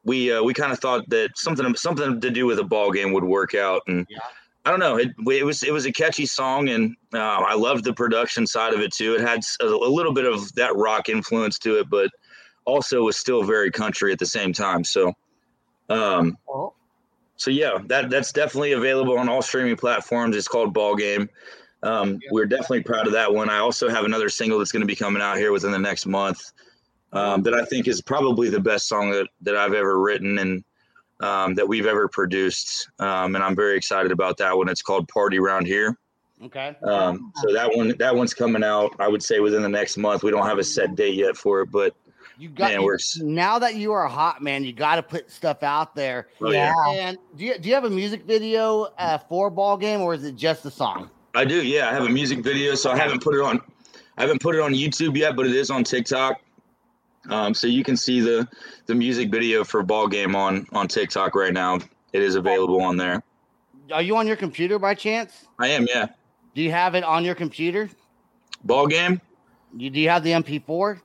We, 0.03 0.31
uh, 0.31 0.41
we 0.41 0.53
kind 0.53 0.71
of 0.71 0.79
thought 0.79 1.09
that 1.09 1.31
something 1.35 1.75
something 1.75 2.21
to 2.21 2.29
do 2.29 2.45
with 2.45 2.59
a 2.59 2.63
ball 2.63 2.91
game 2.91 3.11
would 3.11 3.25
work 3.25 3.55
out, 3.55 3.81
and 3.87 4.07
Yeah. 4.09 4.19
I 4.67 4.69
don't 4.69 4.81
know. 4.81 4.97
It, 4.97 5.11
it 5.31 5.45
was 5.45 5.63
it 5.63 5.71
was 5.71 5.85
a 5.85 5.93
catchy 5.93 6.25
song, 6.25 6.67
and 6.67 6.93
uh, 7.13 7.19
I 7.19 7.55
loved 7.55 7.85
the 7.85 7.93
production 7.93 8.45
side 8.45 8.73
of 8.73 8.81
it 8.81 8.91
too. 8.91 9.15
It 9.15 9.21
had 9.21 9.39
a, 9.61 9.65
a, 9.65 9.89
little 9.89 10.11
bit 10.11 10.25
of 10.25 10.53
that 10.55 10.75
rock 10.75 11.07
influence 11.07 11.57
to 11.59 11.79
it, 11.79 11.89
but 11.89 12.09
also 12.65 13.03
was 13.03 13.15
still 13.15 13.43
very 13.43 13.71
country 13.71 14.11
at 14.11 14.19
the 14.19 14.25
same 14.25 14.51
time. 14.51 14.83
So, 14.83 15.13
um, 15.87 16.37
Oh. 16.49 16.73
so 17.37 17.49
yeah, 17.49 17.77
that 17.85 18.09
that's 18.09 18.33
definitely 18.33 18.73
available 18.73 19.17
on 19.17 19.29
all 19.29 19.41
streaming 19.41 19.77
platforms. 19.77 20.35
It's 20.35 20.49
called 20.49 20.73
Ball 20.73 20.97
Game. 20.97 21.29
Um, 21.81 22.19
We're 22.31 22.45
definitely 22.45 22.83
proud 22.83 23.07
of 23.07 23.13
that 23.13 23.33
one. 23.33 23.49
I 23.49 23.59
also 23.59 23.87
have 23.87 24.03
another 24.03 24.27
single 24.27 24.59
that's 24.59 24.73
going 24.73 24.81
to 24.81 24.87
be 24.87 24.97
coming 24.97 25.21
out 25.21 25.37
here 25.37 25.53
within 25.53 25.71
the 25.71 25.79
next 25.79 26.05
month 26.07 26.41
um, 27.13 27.41
that 27.43 27.53
I 27.53 27.63
think 27.63 27.87
is 27.87 28.01
probably 28.01 28.49
the 28.49 28.59
best 28.59 28.89
song 28.89 29.11
that 29.11 29.29
that 29.43 29.55
I've 29.55 29.73
ever 29.73 29.97
written 29.97 30.39
and 30.39 30.65
um, 31.19 31.55
that 31.55 31.67
we've 31.67 31.85
ever 31.85 32.07
produced. 32.07 32.89
Um, 32.99 33.35
and 33.35 33.43
I'm 33.43 33.55
very 33.55 33.75
excited 33.77 34.11
about 34.11 34.37
that 34.37 34.55
one. 34.55 34.69
It's 34.69 34.81
called 34.81 35.07
Party 35.07 35.39
Round 35.39 35.65
Here. 35.67 35.97
Okay. 36.43 36.75
Um, 36.83 37.31
so 37.37 37.51
that 37.53 37.75
one 37.75 37.95
that 37.97 38.15
one's 38.15 38.33
coming 38.33 38.63
out. 38.63 38.95
I 38.99 39.07
would 39.07 39.23
say 39.23 39.39
within 39.39 39.63
the 39.63 39.69
next 39.69 39.97
month. 39.97 40.21
We 40.23 40.29
don't 40.31 40.45
have 40.45 40.59
a 40.59 40.63
set 40.63 40.95
date 40.95 41.15
yet 41.15 41.35
for 41.35 41.61
it, 41.61 41.71
but 41.71 41.95
You 42.37 42.49
got 42.49 42.69
Man, 42.71 42.81
you- 42.81 42.85
we're- 42.85 42.99
now 43.23 43.57
that 43.57 43.73
you 43.75 43.91
are 43.93 44.03
a 44.05 44.09
hot 44.09 44.43
man, 44.43 44.63
you 44.63 44.71
got 44.71 44.97
to 44.97 45.03
put 45.03 45.31
stuff 45.31 45.63
out 45.63 45.95
there. 45.95 46.27
oh 46.39 46.51
yeah. 46.51 46.73
And 46.91 47.17
do 47.35 47.43
you 47.45 47.57
do 47.57 47.67
you 47.69 47.73
have 47.73 47.85
a 47.85 47.89
music 47.89 48.25
video 48.25 48.89
uh, 48.99 49.17
for 49.17 49.49
ball 49.49 49.77
game, 49.77 50.01
or 50.01 50.13
is 50.13 50.23
it 50.23 50.35
just 50.35 50.63
a 50.65 50.69
song? 50.71 51.09
I 51.33 51.43
do. 51.45 51.63
Yeah, 51.65 51.89
I 51.89 51.93
have 51.93 52.03
a 52.05 52.09
music 52.09 52.39
video, 52.43 52.75
so 52.75 52.91
I 52.91 52.97
haven't 52.97 53.23
put 53.23 53.33
it 53.33 53.41
on. 53.41 53.59
I 54.19 54.21
haven't 54.21 54.39
put 54.41 54.53
it 54.55 54.61
on 54.61 54.73
YouTube 54.73 55.17
yet, 55.17 55.35
but 55.35 55.47
it 55.47 55.55
is 55.55 55.71
on 55.71 55.83
TikTok. 55.83 56.39
Um, 57.29 57.53
so 57.53 57.67
you 57.67 57.83
can 57.83 57.97
see 57.97 58.19
the 58.21 58.47
the 58.85 58.95
music 58.95 59.29
video 59.31 59.63
for 59.63 59.83
Ball 59.83 60.07
Game 60.07 60.35
on 60.35 60.65
on 60.71 60.87
TikTok 60.87 61.35
right 61.35 61.53
now. 61.53 61.79
It 62.13 62.21
is 62.21 62.35
available 62.35 62.81
on 62.81 62.97
there. 62.97 63.21
Are 63.91 64.01
you 64.01 64.15
on 64.17 64.27
your 64.27 64.35
computer 64.35 64.79
by 64.79 64.93
chance? 64.95 65.45
I 65.59 65.67
am. 65.69 65.85
Yeah. 65.93 66.07
Do 66.55 66.61
you 66.61 66.71
have 66.71 66.95
it 66.95 67.03
on 67.03 67.23
your 67.23 67.35
computer? 67.35 67.89
Ball 68.63 68.87
Game. 68.87 69.21
You, 69.75 69.89
do 69.89 69.99
you 69.99 70.09
have 70.09 70.23
the 70.23 70.31
MP4? 70.31 71.01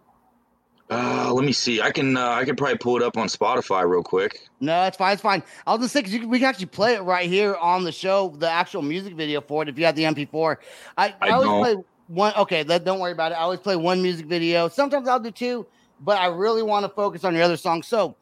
Uh, 0.90 1.32
let 1.32 1.44
me 1.44 1.52
see. 1.52 1.80
I 1.80 1.90
can 1.90 2.16
uh, 2.16 2.30
I 2.30 2.44
can 2.44 2.54
probably 2.54 2.76
pull 2.76 2.96
it 2.96 3.02
up 3.02 3.16
on 3.16 3.26
Spotify 3.28 3.88
real 3.88 4.02
quick. 4.02 4.46
No, 4.60 4.84
it's 4.84 4.96
fine. 4.96 5.14
It's 5.14 5.22
fine. 5.22 5.42
I 5.66 5.72
was 5.72 5.80
just 5.82 5.92
saying 5.94 6.04
'cause 6.04 6.12
you 6.12 6.20
can, 6.20 6.28
we 6.28 6.38
can 6.38 6.48
actually 6.48 6.66
play 6.66 6.94
it 6.94 7.02
right 7.02 7.28
here 7.28 7.54
on 7.56 7.84
the 7.84 7.92
show, 7.92 8.34
the 8.38 8.50
actual 8.50 8.82
music 8.82 9.14
video 9.14 9.40
for 9.40 9.62
it. 9.62 9.68
If 9.68 9.78
you 9.78 9.86
have 9.86 9.96
the 9.96 10.04
MP4, 10.04 10.56
I, 10.98 11.06
I, 11.08 11.14
I 11.20 11.30
always 11.30 11.48
don't. 11.48 11.62
play 11.62 11.76
one. 12.08 12.32
Okay, 12.36 12.62
let, 12.64 12.84
don't 12.84 13.00
worry 13.00 13.12
about 13.12 13.32
it. 13.32 13.36
I 13.36 13.38
always 13.38 13.60
play 13.60 13.76
one 13.76 14.02
music 14.02 14.26
video. 14.26 14.68
Sometimes 14.68 15.08
I'll 15.08 15.20
do 15.20 15.30
two, 15.30 15.66
but 16.00 16.18
I 16.20 16.26
really 16.26 16.62
want 16.62 16.84
to 16.84 16.88
focus 16.88 17.24
on 17.24 17.34
your 17.34 17.44
other 17.44 17.56
song. 17.56 17.82
So 17.82 18.16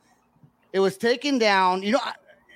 it 0.73 0.81
was 0.81 0.97
taken 0.97 1.39
down. 1.39 1.83
You 1.83 1.93
know, 1.93 2.01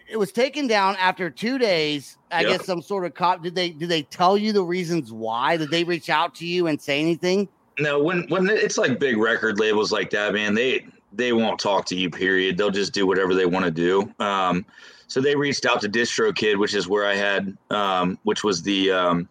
it 0.09 0.17
was 0.17 0.33
taken 0.33 0.67
down 0.67 0.97
after 0.97 1.31
two 1.31 1.59
days. 1.59 2.17
I 2.31 2.43
Yep. 2.43 2.51
guess 2.51 2.67
some 2.67 2.83
sort 2.83 3.05
of 3.05 3.15
cop. 3.15 3.43
Did 3.43 3.55
they 3.55 3.71
did 3.71 3.89
they 3.89 4.03
tell 4.03 4.37
you 4.37 4.53
the 4.53 4.63
reasons 4.63 5.13
why? 5.13 5.57
Did 5.57 5.71
they 5.71 5.85
reach 5.85 6.11
out 6.11 6.35
to 6.37 6.47
you 6.47 6.67
and 6.67 6.81
say 6.81 7.01
anything? 7.01 7.49
No, 7.79 8.03
when 8.03 8.27
when 8.29 8.49
it's 8.49 8.79
like 8.79 8.99
big 8.99 9.17
record 9.17 9.59
labels 9.59 9.91
like 9.93 10.11
that, 10.11 10.35
man, 10.35 10.55
they 10.55 10.87
they 11.13 11.33
won't 11.33 11.59
talk 11.59 11.87
to 11.87 11.97
you. 11.97 12.11
Period. 12.11 12.57
They'll 12.57 12.71
just 12.71 12.93
do 12.93 13.07
whatever 13.07 13.35
they 13.35 13.47
want 13.47 13.65
to 13.65 13.71
do. 13.71 14.13
Um, 14.19 14.65
so 15.07 15.21
they 15.21 15.37
reached 15.37 15.65
out 15.67 15.81
to 15.83 15.89
DistroKid, 15.89 16.59
which 16.59 16.75
is 16.75 16.89
where 16.89 17.07
I 17.07 17.15
had, 17.15 17.57
um, 17.71 18.19
which 18.25 18.43
was 18.43 18.63
the 18.63 18.91
um, 18.91 19.29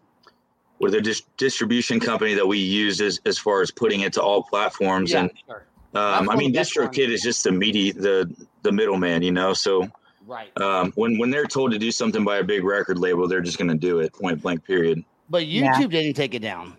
or 0.80 0.90
the 0.90 1.02
dis- 1.02 1.24
distribution 1.38 2.00
company 2.00 2.34
that 2.34 2.48
we 2.48 2.58
used 2.58 3.02
as 3.02 3.20
as 3.26 3.38
far 3.38 3.62
as 3.62 3.72
putting 3.72 4.02
it 4.02 4.14
to 4.14 4.22
all 4.22 4.44
platforms. 4.44 5.14
And 5.14 5.32
sure. 5.48 5.66
Um, 5.96 6.30
I 6.30 6.36
mean, 6.36 6.52
distro 6.52 6.54
the 6.54 6.60
best 6.60 6.78
ones. 6.78 6.90
DistroKid 6.98 7.10
is 7.10 7.22
just 7.22 7.44
the 7.44 7.52
meaty 7.52 7.92
the 7.92 8.34
the 8.64 8.72
middleman, 8.72 9.22
you 9.22 9.32
know. 9.32 9.54
So 9.54 9.88
right. 10.26 10.56
um, 10.60 10.92
when 10.96 11.18
when 11.18 11.30
they're 11.30 11.46
told 11.46 11.72
to 11.72 11.80
do 11.80 11.92
something 11.92 12.24
by 12.24 12.38
a 12.38 12.44
big 12.44 12.64
record 12.64 12.98
label, 12.98 13.28
they're 13.28 13.42
just 13.42 13.58
going 13.58 13.70
to 13.70 13.78
do 13.78 14.00
it. 14.00 14.14
Point 14.14 14.42
blank. 14.42 14.66
Period. 14.66 15.04
But 15.30 15.44
YouTube 15.44 15.92
didn't 15.92 16.14
take 16.14 16.34
it 16.34 16.42
down. 16.42 16.76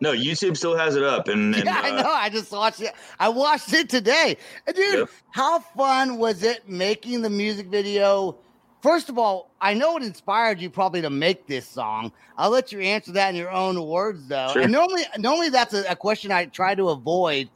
No, 0.00 0.12
YouTube 0.12 0.56
still 0.56 0.76
has 0.76 0.94
it 0.94 1.02
up, 1.02 1.26
and, 1.28 1.54
and 1.54 1.64
yeah, 1.64 1.80
I 1.84 1.90
uh, 1.90 2.02
know. 2.02 2.10
I 2.10 2.28
just 2.28 2.52
watched 2.52 2.80
it. 2.80 2.92
I 3.18 3.28
watched 3.28 3.72
it 3.72 3.88
today. 3.88 4.36
And 4.66 4.76
dude, 4.76 4.98
Yep. 5.00 5.08
how 5.30 5.58
fun 5.58 6.18
was 6.18 6.42
it 6.42 6.68
making 6.68 7.22
the 7.22 7.30
music 7.30 7.66
video? 7.66 8.36
First 8.80 9.08
of 9.08 9.18
all, 9.18 9.50
I 9.60 9.74
know 9.74 9.96
it 9.96 10.04
inspired 10.04 10.60
you 10.60 10.70
probably 10.70 11.02
to 11.02 11.10
make 11.10 11.48
this 11.48 11.66
song. 11.66 12.12
I'll 12.36 12.50
let 12.50 12.70
you 12.70 12.78
answer 12.78 13.10
that 13.12 13.30
in 13.30 13.34
your 13.34 13.50
own 13.50 13.84
words, 13.84 14.28
though. 14.28 14.50
Sure. 14.52 14.62
And 14.62 14.70
normally, 14.70 15.02
normally 15.18 15.48
that's 15.48 15.74
a, 15.74 15.84
a 15.90 15.96
question 15.96 16.30
I 16.30 16.44
try 16.46 16.76
to 16.76 16.90
avoid 16.90 17.48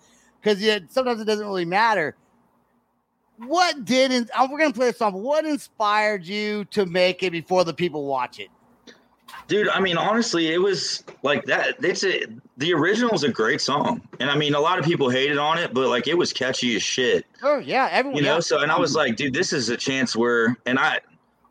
because 0.42 0.60
sometimes 0.90 1.20
it 1.20 1.24
doesn't 1.24 1.46
really 1.46 1.64
matter. 1.64 2.16
What 3.38 3.84
did 3.84 4.12
in, 4.12 4.28
uh, 4.36 4.46
we're 4.50 4.58
gonna 4.58 4.72
play 4.72 4.88
a 4.88 4.92
song? 4.94 5.14
What 5.14 5.44
inspired 5.44 6.24
you 6.24 6.64
to 6.66 6.86
make 6.86 7.22
it 7.22 7.30
before 7.32 7.64
the 7.64 7.74
people 7.74 8.04
watch 8.06 8.38
it? 8.38 8.48
Dude, 9.48 9.68
I 9.68 9.80
mean, 9.80 9.96
honestly, 9.96 10.52
it 10.52 10.58
was 10.58 11.02
like 11.22 11.44
that. 11.46 11.76
It's 11.82 12.04
a 12.04 12.26
the 12.58 12.72
original 12.74 13.14
is 13.14 13.24
a 13.24 13.28
great 13.30 13.60
song, 13.60 14.00
and 14.20 14.30
I 14.30 14.36
mean, 14.36 14.54
a 14.54 14.60
lot 14.60 14.78
of 14.78 14.84
people 14.84 15.08
hated 15.08 15.38
on 15.38 15.58
it, 15.58 15.74
but 15.74 15.88
like 15.88 16.06
it 16.06 16.16
was 16.16 16.32
catchy 16.32 16.76
as 16.76 16.82
shit, 16.82 17.26
Oh 17.42 17.58
yeah, 17.58 17.88
everyone. 17.90 18.18
you 18.18 18.22
know. 18.22 18.34
yeah. 18.34 18.40
So, 18.40 18.60
and 18.60 18.70
I 18.70 18.78
was 18.78 18.94
like, 18.94 19.16
dude, 19.16 19.34
this 19.34 19.52
is 19.52 19.68
a 19.70 19.76
chance 19.76 20.14
where, 20.14 20.56
and 20.66 20.78
I 20.78 21.00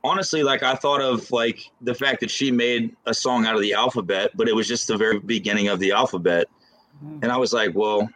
honestly, 0.03 0.43
like, 0.43 0.63
I 0.63 0.75
thought 0.75 1.01
of 1.01 1.29
like 1.31 1.69
the 1.81 1.93
fact 1.93 2.21
that 2.21 2.31
she 2.31 2.51
made 2.51 2.95
a 3.05 3.13
song 3.13 3.45
out 3.45 3.55
of 3.55 3.61
the 3.61 3.73
alphabet, 3.73 4.31
but 4.35 4.47
it 4.47 4.55
was 4.55 4.67
just 4.67 4.87
the 4.87 4.95
very 4.97 5.19
beginning 5.19 5.67
of 5.67 5.79
the 5.79 5.91
alphabet, 5.91 6.47
Mm-hmm. 7.03 7.19
and 7.23 7.31
I 7.31 7.37
was 7.37 7.51
like, 7.51 7.71
well, 7.73 8.07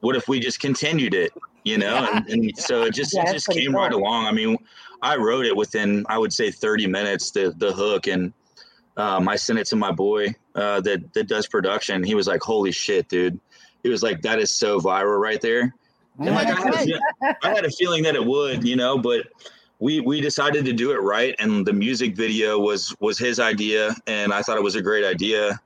what 0.00 0.16
if 0.16 0.28
we 0.28 0.40
just 0.40 0.60
continued 0.60 1.14
it, 1.14 1.32
you 1.64 1.78
know? 1.78 2.08
And, 2.12 2.28
and 2.28 2.58
so 2.58 2.82
it 2.82 2.94
just 2.94 3.14
Yeah, 3.14 3.28
it 3.28 3.32
just 3.32 3.48
came 3.48 3.74
right 3.74 3.92
along. 3.92 4.26
I 4.26 4.32
mean, 4.32 4.56
I 5.02 5.16
wrote 5.16 5.46
it 5.46 5.56
within 5.56 6.04
I 6.08 6.18
would 6.18 6.32
say 6.32 6.50
30 6.50 6.86
minutes, 6.86 7.30
the 7.30 7.54
the 7.56 7.72
hook, 7.72 8.06
and 8.06 8.32
um, 8.96 9.28
I 9.28 9.36
sent 9.36 9.58
it 9.58 9.66
to 9.68 9.76
my 9.76 9.92
boy 9.92 10.34
uh, 10.54 10.80
that 10.82 11.12
that 11.14 11.28
does 11.28 11.46
production. 11.46 12.02
He 12.02 12.14
was 12.14 12.26
like, 12.26 12.42
"Holy 12.42 12.72
shit, 12.72 13.08
dude!" 13.08 13.38
He 13.82 13.88
was 13.88 14.02
like, 14.02 14.22
"That 14.22 14.38
is 14.38 14.50
so 14.50 14.80
viral 14.80 15.20
right 15.20 15.40
there." 15.40 15.74
And 16.18 16.34
like, 16.34 16.48
I, 16.48 16.60
had 16.60 16.74
a, 16.74 17.36
I 17.42 17.48
had 17.54 17.64
a 17.64 17.70
feeling 17.70 18.02
that 18.02 18.14
it 18.14 18.22
would, 18.24 18.62
you 18.62 18.76
know, 18.76 18.98
but 18.98 19.26
we 19.78 20.00
we 20.00 20.20
decided 20.20 20.66
to 20.66 20.72
do 20.72 20.92
it 20.92 20.98
right, 20.98 21.34
and 21.38 21.66
the 21.66 21.72
music 21.72 22.14
video 22.14 22.58
was 22.58 22.94
was 23.00 23.18
his 23.18 23.40
idea, 23.40 23.94
and 24.06 24.32
I 24.32 24.42
thought 24.42 24.58
it 24.58 24.62
was 24.62 24.74
a 24.74 24.82
great 24.82 25.04
idea. 25.04 25.58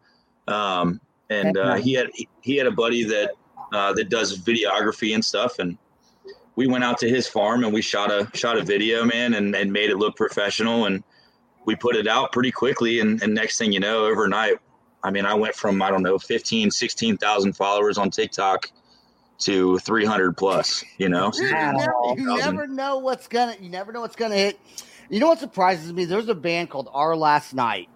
Um, 0.46 1.00
and 1.30 1.56
uh, 1.56 1.74
he 1.74 1.94
had 1.94 2.08
he 2.40 2.56
had 2.56 2.66
a 2.66 2.70
buddy 2.70 3.02
that 3.04 3.32
uh, 3.74 3.92
that 3.94 4.08
does 4.08 4.38
videography 4.38 5.14
and 5.14 5.24
stuff, 5.24 5.58
and 5.58 5.78
we 6.56 6.66
went 6.66 6.84
out 6.84 6.98
to 6.98 7.08
his 7.08 7.26
farm 7.26 7.64
and 7.64 7.72
we 7.72 7.82
shot 7.82 8.10
a 8.10 8.28
shot 8.34 8.56
a 8.56 8.62
video, 8.62 9.04
man, 9.04 9.34
and, 9.34 9.54
and 9.54 9.72
made 9.72 9.90
it 9.90 9.96
look 9.96 10.16
professional, 10.16 10.86
and 10.86 11.02
we 11.64 11.74
put 11.74 11.96
it 11.96 12.06
out 12.06 12.32
pretty 12.32 12.52
quickly, 12.52 13.00
and, 13.00 13.22
and 13.22 13.34
next 13.34 13.58
thing 13.58 13.72
you 13.72 13.80
know, 13.80 14.04
overnight, 14.04 14.58
I 15.02 15.10
mean, 15.10 15.26
I 15.26 15.34
went 15.34 15.54
from 15.54 15.82
I 15.82 15.90
don't 15.90 16.02
know 16.02 16.18
15, 16.18 16.70
16,000 16.70 17.52
followers 17.54 17.98
on 17.98 18.10
TikTok 18.10 18.70
to 19.38 19.78
300 19.78 20.36
plus, 20.36 20.84
you 20.98 21.08
know. 21.08 21.30
Dude, 21.30 21.42
you 21.42 21.52
never, 21.52 21.92
you 22.16 22.36
never 22.36 22.66
know 22.66 22.98
what's 22.98 23.28
gonna. 23.28 23.56
You 23.60 23.68
never 23.68 23.92
know 23.92 24.00
what's 24.00 24.16
gonna 24.16 24.36
hit. 24.36 24.58
You 25.10 25.20
know 25.20 25.28
what 25.28 25.40
surprises 25.40 25.92
me? 25.92 26.06
There's 26.06 26.28
a 26.28 26.34
band 26.34 26.70
called 26.70 26.88
Our 26.92 27.14
Last 27.14 27.52
Night, 27.52 27.88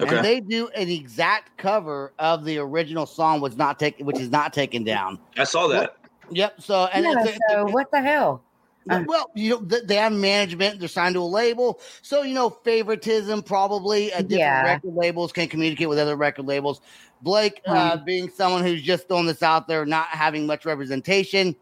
Okay. 0.00 0.16
and 0.16 0.24
they 0.24 0.40
do 0.40 0.68
an 0.76 0.88
exact 0.88 1.56
cover 1.56 2.12
of 2.18 2.44
the 2.44 2.58
original 2.58 3.06
song, 3.06 3.40
was 3.40 3.56
not 3.56 3.78
taken, 3.78 4.06
which 4.06 4.18
is 4.20 4.30
not 4.30 4.52
taken 4.52 4.84
down. 4.84 5.18
I 5.36 5.44
saw 5.44 5.66
that. 5.68 5.96
Yep. 6.30 6.60
So 6.62 6.84
and 6.92 7.04
yeah, 7.04 7.14
it's 7.18 7.36
a- 7.36 7.40
so 7.50 7.64
what 7.66 7.90
the 7.90 8.00
hell? 8.00 8.42
Uh. 8.90 9.02
well, 9.06 9.30
you 9.34 9.50
know, 9.50 9.58
they 9.60 9.96
have 9.96 10.12
management. 10.12 10.78
They're 10.78 10.88
signed 10.88 11.14
to 11.14 11.20
a 11.20 11.24
label, 11.24 11.80
so 12.00 12.22
you 12.22 12.32
know, 12.34 12.48
favoritism 12.48 13.42
probably. 13.42 14.12
Uh, 14.12 14.18
different 14.18 14.30
Yeah. 14.40 14.62
record 14.62 14.94
labels 14.94 15.32
can 15.32 15.48
communicate 15.48 15.88
with 15.88 15.98
other 15.98 16.16
record 16.16 16.46
labels. 16.46 16.80
Blake, 17.20 17.60
uh, 17.66 17.96
Mm-hmm. 17.96 18.04
being 18.04 18.30
someone 18.30 18.62
who's 18.62 18.80
just 18.82 19.08
throwing 19.08 19.26
this 19.26 19.42
out 19.42 19.66
there, 19.68 19.84
not 19.84 20.06
having 20.08 20.46
much 20.46 20.64
representation, 20.64 21.54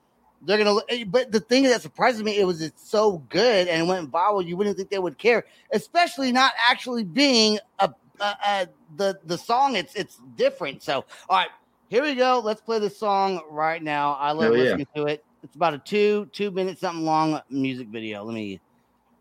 they're 0.42 0.58
gonna. 0.62 0.78
eh, 0.88 1.04
But 1.08 1.32
the 1.32 1.40
thing 1.40 1.64
that 1.64 1.80
surprises 1.82 2.22
me, 2.22 2.38
it 2.38 2.44
was 2.44 2.60
it's 2.60 2.88
so 2.88 3.18
good 3.30 3.66
and 3.66 3.82
it 3.82 3.86
went 3.88 4.10
viral. 4.12 4.46
You 4.46 4.56
wouldn't 4.56 4.76
think 4.76 4.90
they 4.90 4.98
would 4.98 5.16
care, 5.18 5.46
especially 5.72 6.30
not 6.30 6.52
actually 6.68 7.02
being 7.04 7.58
a, 7.80 7.90
a, 8.20 8.36
a 8.46 8.68
the 8.96 9.18
the 9.24 9.38
song. 9.38 9.76
It's 9.76 9.94
it's 9.94 10.18
different. 10.36 10.82
So, 10.82 11.04
all 11.28 11.36
right, 11.36 11.48
here 11.88 12.02
we 12.02 12.14
go. 12.14 12.40
Let's 12.44 12.60
play 12.60 12.78
the 12.78 12.90
song 12.90 13.40
right 13.50 13.82
now. 13.82 14.14
I 14.14 14.32
love 14.32 14.44
Hell 14.44 14.56
yeah. 14.56 14.62
listening 14.62 14.86
to 14.96 15.04
it. 15.06 15.24
It's 15.42 15.54
about 15.54 15.74
a 15.74 15.78
two 15.78 16.28
two 16.32 16.50
minute 16.50 16.78
something 16.78 17.04
long 17.04 17.40
music 17.50 17.88
video. 17.88 18.24
Let 18.24 18.34
me 18.34 18.60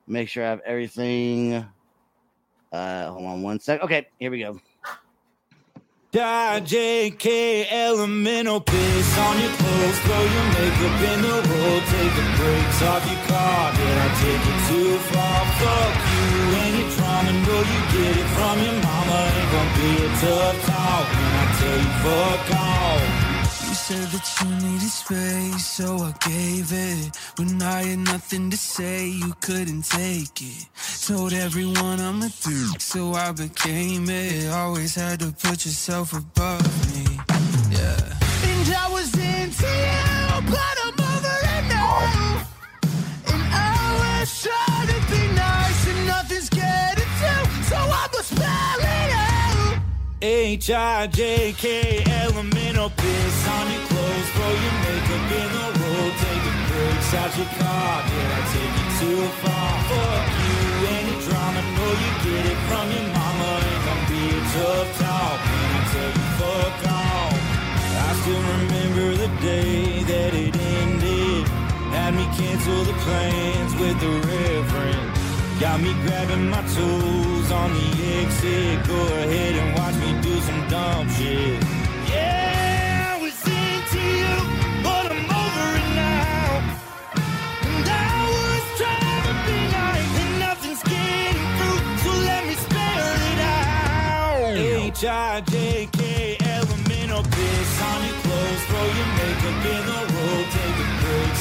make 0.08 0.30
sure 0.30 0.44
I 0.44 0.50
have 0.50 0.62
everything. 0.66 1.66
Uh, 2.72 3.12
hold 3.12 3.26
on 3.26 3.42
one 3.42 3.60
sec. 3.60 3.82
Okay, 3.82 4.08
here 4.20 4.32
we 4.32 4.40
go. 4.40 4.60
Die 6.12 6.62
JK 6.62 7.68
elemental 7.70 8.62
piss 8.62 9.18
on 9.20 9.38
your 9.42 9.52
clothes, 9.52 10.00
throw 10.00 10.24
your 10.24 10.48
makeup 10.56 11.02
in 11.12 11.22
the 11.22 11.28
road, 11.28 11.84
take 11.92 12.14
the 12.16 12.26
brakes 12.40 12.82
off 12.84 13.04
your 13.12 13.20
car. 13.28 13.74
Did 13.76 13.98
I 13.98 14.08
take 14.24 14.44
it 14.48 14.60
too 14.70 14.98
far? 15.12 15.46
Fuck 15.60 15.94
you 16.16 16.26
and 16.56 16.74
your 16.80 16.90
trauma, 16.96 17.34
know 17.34 17.60
you 17.60 17.82
get 17.92 18.16
it 18.18 18.28
from 18.32 18.64
your 18.64 18.74
mama. 18.76 18.85
Gonna 19.52 19.78
be 19.78 20.04
a 20.04 20.10
tough 20.22 20.66
talk 20.66 21.08
when 21.16 21.34
I 21.42 21.46
tell 21.60 21.78
you 21.78 21.94
fuck 22.04 22.46
off. 22.60 23.68
You 23.68 23.74
said 23.76 24.08
that 24.14 24.26
you 24.42 24.50
needed 24.68 24.90
space, 24.90 25.66
so 25.66 25.98
I 25.98 26.14
gave 26.28 26.72
it. 26.72 27.16
When 27.38 27.62
I 27.62 27.84
had 27.84 28.00
nothing 28.00 28.50
to 28.50 28.58
say, 28.58 29.08
you 29.08 29.34
couldn't 29.42 29.84
take 29.84 30.42
it. 30.42 30.68
Told 31.06 31.34
everyone 31.34 32.00
I'm 32.00 32.22
a 32.24 32.30
dude, 32.44 32.82
so 32.82 33.14
I 33.14 33.32
became 33.32 34.10
it. 34.10 34.52
Always 34.52 34.96
had 34.96 35.20
to 35.20 35.32
put 35.32 35.66
yourself 35.66 36.14
above 36.14 36.66
me. 36.96 37.35
H 50.26 50.72
I 50.72 51.06
J 51.06 51.54
K 51.54 52.02
L 52.26 52.34
M 52.34 52.50
N 52.58 52.78
O 52.80 52.90
piss 52.90 53.48
on 53.48 53.70
your 53.70 53.86
clothes, 53.86 54.30
throw 54.34 54.54
your 54.66 54.78
makeup 54.82 55.26
in 55.38 55.50
the 55.54 55.68
road, 55.78 56.14
taking 56.18 56.62
breaks 56.66 57.14
out 57.14 57.32
your 57.38 57.52
car. 57.62 58.02
Did 58.10 58.30
I 58.34 58.42
take 58.50 58.74
you 58.74 58.88
too 58.98 59.22
far? 59.46 59.70
Fuck 59.86 60.26
you, 60.42 60.58
any 60.98 61.16
drama, 61.30 61.62
know 61.62 61.92
you 62.02 62.12
get 62.26 62.42
it 62.42 62.60
from 62.66 62.86
your 62.90 63.06
mama. 63.14 63.50
Ain't 63.70 63.86
gonna 63.86 64.10
be 64.10 64.24
a 64.34 64.42
tough 64.50 64.90
talk 64.98 65.38
when 65.46 65.70
I 65.78 65.82
tell 65.94 66.12
you 66.18 66.28
fuck 66.42 66.76
off. 66.90 67.38
I 67.86 68.12
still 68.18 68.44
remember 68.58 69.08
the 69.22 69.30
day 69.46 70.02
that 70.10 70.34
it 70.34 70.58
ended. 70.58 71.48
Had 71.94 72.16
me 72.18 72.26
cancel 72.34 72.82
the 72.84 72.98
plans 73.06 73.76
with 73.78 74.00
the 74.02 74.10
reverend. 74.26 75.12
Got 75.60 75.82
me 75.82 75.94
grabbing 76.04 76.50
my 76.50 76.62
tools 76.76 77.50
on 77.50 77.72
the 77.72 77.88
exit. 78.20 78.88
Go 78.88 79.00
ahead 79.24 79.56
and 79.56 79.78
watch 79.78 79.85
some 81.06 81.14
dumb 81.14 81.16
shit. 81.16 81.64
Yeah, 82.10 83.16
I 83.16 83.22
was 83.22 83.38
into 83.46 84.02
you, 84.02 84.36
but 84.84 85.12
I'm 85.12 85.26
over 85.26 85.68
it 85.78 85.90
now. 85.96 86.62
And 87.64 87.88
I 87.88 88.22
was 88.34 88.64
trying 88.78 89.24
to 89.30 89.34
be 89.46 89.58
nice, 89.72 90.14
and 90.24 90.34
nothing's 90.40 90.84
getting 90.84 91.50
through. 91.58 91.82
So 92.04 92.12
let 92.26 92.42
me 92.48 92.56
spell 92.56 93.16
it 93.32 93.40
out. 93.40 94.56
H 94.56 95.06
I 95.06 95.42
J 95.42 95.90
K 95.92 96.38
L 96.42 96.64
M 96.64 96.92
N 96.92 97.12
O 97.12 97.22
piss 97.24 97.82
on 97.82 98.00
your 98.06 98.18
clothes, 98.24 98.64
throw 98.68 98.86
your 98.86 99.10
makeup 99.18 99.66
in 99.66 99.84
the 99.86 100.00
road, 100.14 100.46
take 100.52 100.76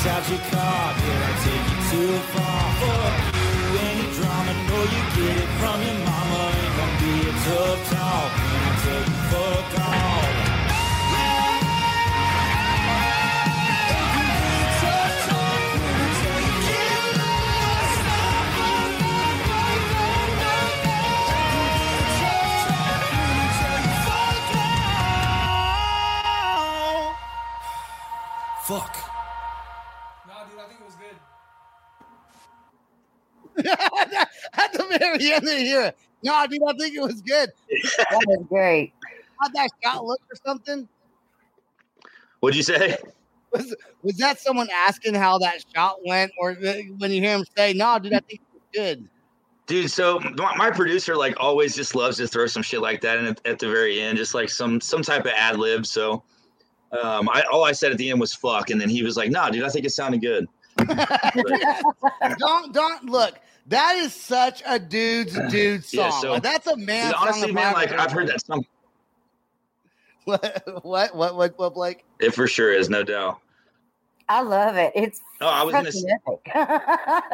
out 0.04 0.28
your 0.28 0.42
car. 0.52 0.94
Did 1.00 1.20
I 1.22 1.32
take 1.44 1.68
too 1.90 2.12
far? 2.32 2.64
Any 3.74 4.06
drama, 4.14 4.52
know 4.68 4.84
you 4.84 5.02
get 5.16 5.36
it 5.36 5.50
from 5.58 5.78
your 5.82 5.98
mama. 6.04 6.42
Gonna 6.76 7.00
be 7.00 7.12
a 7.28 7.32
At 35.14 35.20
the 35.20 35.32
end 35.32 35.44
of 35.44 35.50
the 35.50 35.62
year. 35.62 35.92
No, 36.22 36.46
dude, 36.48 36.62
I 36.66 36.72
think 36.72 36.96
it 36.96 37.02
was 37.02 37.20
good. 37.22 37.50
That 37.98 38.24
was 38.26 38.46
great. 38.48 38.92
How'd 39.40 39.52
that 39.54 39.68
shot 39.82 40.04
look 40.04 40.20
or 40.30 40.36
something? 40.44 40.88
What'd 42.40 42.56
you 42.56 42.62
say? 42.62 42.96
Was, 43.52 43.74
was 44.02 44.16
that 44.16 44.40
someone 44.40 44.68
asking 44.72 45.14
how 45.14 45.38
that 45.38 45.64
shot 45.74 45.98
went? 46.04 46.32
Or 46.40 46.54
when 46.98 47.10
you 47.10 47.20
hear 47.20 47.36
him 47.36 47.44
say, 47.56 47.72
no, 47.72 47.98
dude, 47.98 48.14
I 48.14 48.20
think 48.20 48.40
it 48.40 48.54
was 48.54 48.62
good. 48.74 49.08
Dude, 49.66 49.90
so 49.90 50.20
my 50.56 50.70
producer 50.70 51.16
like 51.16 51.36
always 51.38 51.74
just 51.74 51.94
loves 51.94 52.18
to 52.18 52.26
throw 52.26 52.46
some 52.46 52.62
shit 52.62 52.80
like 52.82 53.00
that 53.00 53.18
in 53.18 53.26
at, 53.26 53.40
at 53.46 53.58
the 53.58 53.68
very 53.68 54.00
end, 54.00 54.18
just 54.18 54.34
like 54.34 54.50
some 54.50 54.78
some 54.78 55.00
type 55.02 55.24
of 55.24 55.32
ad 55.34 55.58
lib. 55.58 55.86
So 55.86 56.22
um, 57.02 57.30
I 57.30 57.44
all 57.50 57.64
I 57.64 57.72
said 57.72 57.90
at 57.90 57.96
the 57.96 58.10
end 58.10 58.20
was 58.20 58.34
fuck, 58.34 58.68
and 58.68 58.78
then 58.78 58.90
he 58.90 59.02
was 59.02 59.16
like, 59.16 59.30
"Nah, 59.30 59.48
dude, 59.48 59.62
I 59.62 59.70
think 59.70 59.86
it 59.86 59.90
sounded 59.90 60.20
good." 60.20 60.46
don't 62.38 62.74
don't 62.74 63.04
look. 63.06 63.38
That 63.68 63.96
is 63.96 64.12
such 64.14 64.62
a 64.66 64.78
dude's 64.78 65.38
dude 65.50 65.84
song. 65.84 66.00
Yeah, 66.00 66.10
so- 66.20 66.32
Like, 66.32 66.42
that's 66.42 66.66
a 66.66 66.76
man. 66.76 67.06
Dude, 67.06 67.14
song 67.14 67.28
honestly, 67.28 67.52
man, 67.52 67.66
I 67.66 67.72
like 67.72 67.90
ever 67.92 68.00
I've 68.00 68.12
heard 68.12 68.28
that 68.28 68.44
song. 68.44 68.64
What 70.24 70.62
what 70.82 71.14
what 71.14 71.36
what, 71.36 71.58
what 71.58 71.74
Blake? 71.74 72.02
It 72.18 72.30
for 72.34 72.46
sure 72.46 72.72
is, 72.72 72.88
no 72.88 73.02
doubt. 73.02 73.40
I 74.26 74.40
love 74.40 74.76
it. 74.76 74.92
It's 74.94 75.20
Oh, 75.42 75.46
I 75.46 75.62
was 75.64 75.74
gonna, 75.74 75.92
fucking 75.92 76.10
s- 76.54 76.66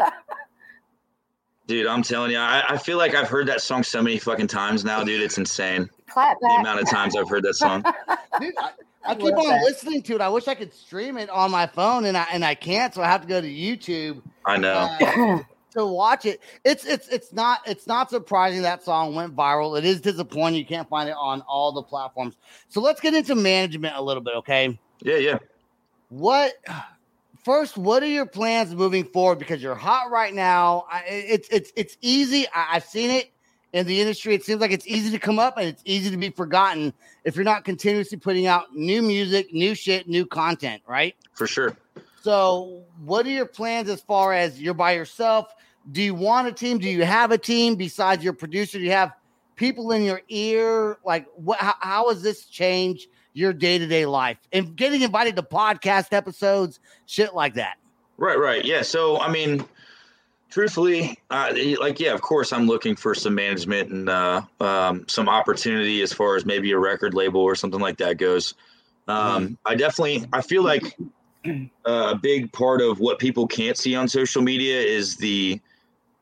epic. 0.02 0.12
dude. 1.68 1.86
I'm 1.86 2.02
telling 2.02 2.32
you, 2.32 2.38
I, 2.38 2.64
I 2.70 2.78
feel 2.78 2.98
like 2.98 3.14
I've 3.14 3.28
heard 3.28 3.46
that 3.46 3.60
song 3.60 3.84
so 3.84 4.02
many 4.02 4.18
fucking 4.18 4.48
times 4.48 4.84
now, 4.84 5.04
dude. 5.04 5.22
It's 5.22 5.38
insane 5.38 5.88
Clap 6.08 6.36
the 6.40 6.48
amount 6.48 6.80
of 6.80 6.90
times 6.90 7.14
I've 7.16 7.28
heard 7.28 7.44
that 7.44 7.54
song. 7.54 7.82
Dude, 8.40 8.54
I, 8.58 8.70
I 9.04 9.12
I 9.12 9.14
keep 9.14 9.36
on 9.36 9.46
that. 9.48 9.62
listening 9.62 10.02
to 10.02 10.14
it. 10.16 10.20
I 10.20 10.28
wish 10.28 10.48
I 10.48 10.56
could 10.56 10.74
stream 10.74 11.16
it 11.16 11.30
on 11.30 11.52
my 11.52 11.68
phone, 11.68 12.04
and 12.06 12.16
I 12.16 12.26
and 12.32 12.44
I 12.44 12.56
can't, 12.56 12.92
so 12.92 13.02
I 13.02 13.06
have 13.06 13.22
to 13.22 13.28
go 13.28 13.40
to 13.40 13.46
YouTube 13.48 14.20
I 14.44 14.56
know. 14.56 14.88
uh, 15.00 15.38
to 15.72 15.87
watch 15.87 16.26
it. 16.26 16.40
It's 16.64 16.85
it's 16.85 17.09
it's 17.09 17.33
not 17.33 17.61
it's 17.66 17.87
not 17.87 18.11
surprising 18.11 18.62
that 18.62 18.83
song 18.83 19.14
went 19.14 19.35
viral. 19.35 19.78
It 19.78 19.85
is 19.85 20.00
disappointing 20.00 20.59
you 20.59 20.66
can't 20.66 20.88
find 20.88 21.09
it 21.09 21.16
on 21.18 21.42
all 21.42 21.72
the 21.72 21.83
platforms. 21.83 22.37
So 22.68 22.80
let's 22.80 23.00
get 23.00 23.14
into 23.14 23.35
management 23.35 23.96
a 23.96 24.02
little 24.02 24.22
bit, 24.22 24.35
okay? 24.37 24.78
Yeah, 25.02 25.16
yeah. 25.16 25.38
What 26.09 26.54
first? 27.44 27.76
What 27.76 28.02
are 28.02 28.09
your 28.09 28.26
plans 28.26 28.74
moving 28.74 29.04
forward? 29.04 29.38
Because 29.38 29.62
you're 29.62 29.74
hot 29.74 30.11
right 30.11 30.35
now. 30.35 30.87
I, 30.90 31.04
it's 31.06 31.48
it's 31.50 31.72
it's 31.76 31.96
easy. 32.00 32.46
I, 32.54 32.76
I've 32.76 32.85
seen 32.85 33.11
it 33.11 33.30
in 33.72 33.87
the 33.87 34.00
industry. 34.00 34.35
It 34.35 34.44
seems 34.44 34.61
like 34.61 34.72
it's 34.72 34.87
easy 34.87 35.11
to 35.11 35.18
come 35.18 35.38
up 35.38 35.56
and 35.56 35.68
it's 35.68 35.83
easy 35.85 36.11
to 36.11 36.16
be 36.16 36.30
forgotten 36.30 36.92
if 37.24 37.37
you're 37.37 37.44
not 37.44 37.64
continuously 37.64 38.18
putting 38.18 38.46
out 38.46 38.74
new 38.74 39.02
music, 39.02 39.52
new 39.52 39.74
shit, 39.74 40.09
new 40.09 40.26
content, 40.26 40.83
right? 40.87 41.14
For 41.35 41.46
sure. 41.46 41.76
So, 42.22 42.85
what 43.04 43.26
are 43.26 43.30
your 43.30 43.46
plans 43.46 43.88
as 43.88 44.00
far 44.02 44.33
as 44.33 44.61
you're 44.61 44.74
by 44.74 44.92
yourself? 44.92 45.54
Do 45.90 46.02
you 46.02 46.14
want 46.14 46.48
a 46.48 46.52
team? 46.52 46.78
Do 46.78 46.88
you 46.88 47.04
have 47.04 47.30
a 47.30 47.38
team 47.38 47.76
besides 47.76 48.22
your 48.22 48.35
producer? 48.35 48.78
Do 48.78 48.85
you 48.85 48.90
have 48.90 49.12
people 49.56 49.92
in 49.92 50.02
your 50.02 50.20
ear? 50.28 50.98
Like, 51.04 51.26
what? 51.37 51.59
How, 51.59 51.74
how 51.80 52.09
has 52.11 52.22
this 52.22 52.44
changed 52.44 53.09
your 53.33 53.54
day 53.54 53.78
to 53.78 53.87
day 53.87 54.04
life? 54.04 54.37
And 54.52 54.76
getting 54.76 55.00
invited 55.00 55.37
to 55.37 55.42
podcast 55.42 56.12
episodes, 56.12 56.78
shit 57.06 57.35
like 57.35 57.54
that. 57.54 57.78
Right, 58.18 58.38
right. 58.38 58.62
Yeah. 58.62 58.83
So, 58.83 59.18
I 59.18 59.30
mean, 59.30 59.64
truthfully, 60.50 61.18
uh, 61.30 61.54
like, 61.80 61.98
yeah, 61.98 62.12
of 62.12 62.20
course, 62.20 62.52
I'm 62.52 62.66
looking 62.66 62.96
for 62.96 63.14
some 63.14 63.35
management 63.35 63.90
and 63.90 64.11
uh, 64.11 64.42
um, 64.61 65.06
some 65.09 65.26
opportunity 65.26 66.02
as 66.02 66.12
far 66.12 66.37
as 66.37 66.44
maybe 66.44 66.72
a 66.72 66.78
record 66.78 67.14
label 67.14 67.40
or 67.40 67.54
something 67.54 67.80
like 67.80 67.96
that 67.96 68.18
goes. 68.18 68.52
Um, 69.09 69.56
I 69.64 69.74
definitely, 69.74 70.26
I 70.35 70.42
feel 70.42 70.62
like 70.62 70.96
a 71.85 72.14
big 72.14 72.53
part 72.53 72.81
of 72.81 73.00
what 73.00 73.18
people 73.18 73.46
can't 73.46 73.76
see 73.76 73.94
on 73.94 74.09
social 74.09 74.42
media 74.42 74.81
is 74.81 75.16
the 75.16 75.61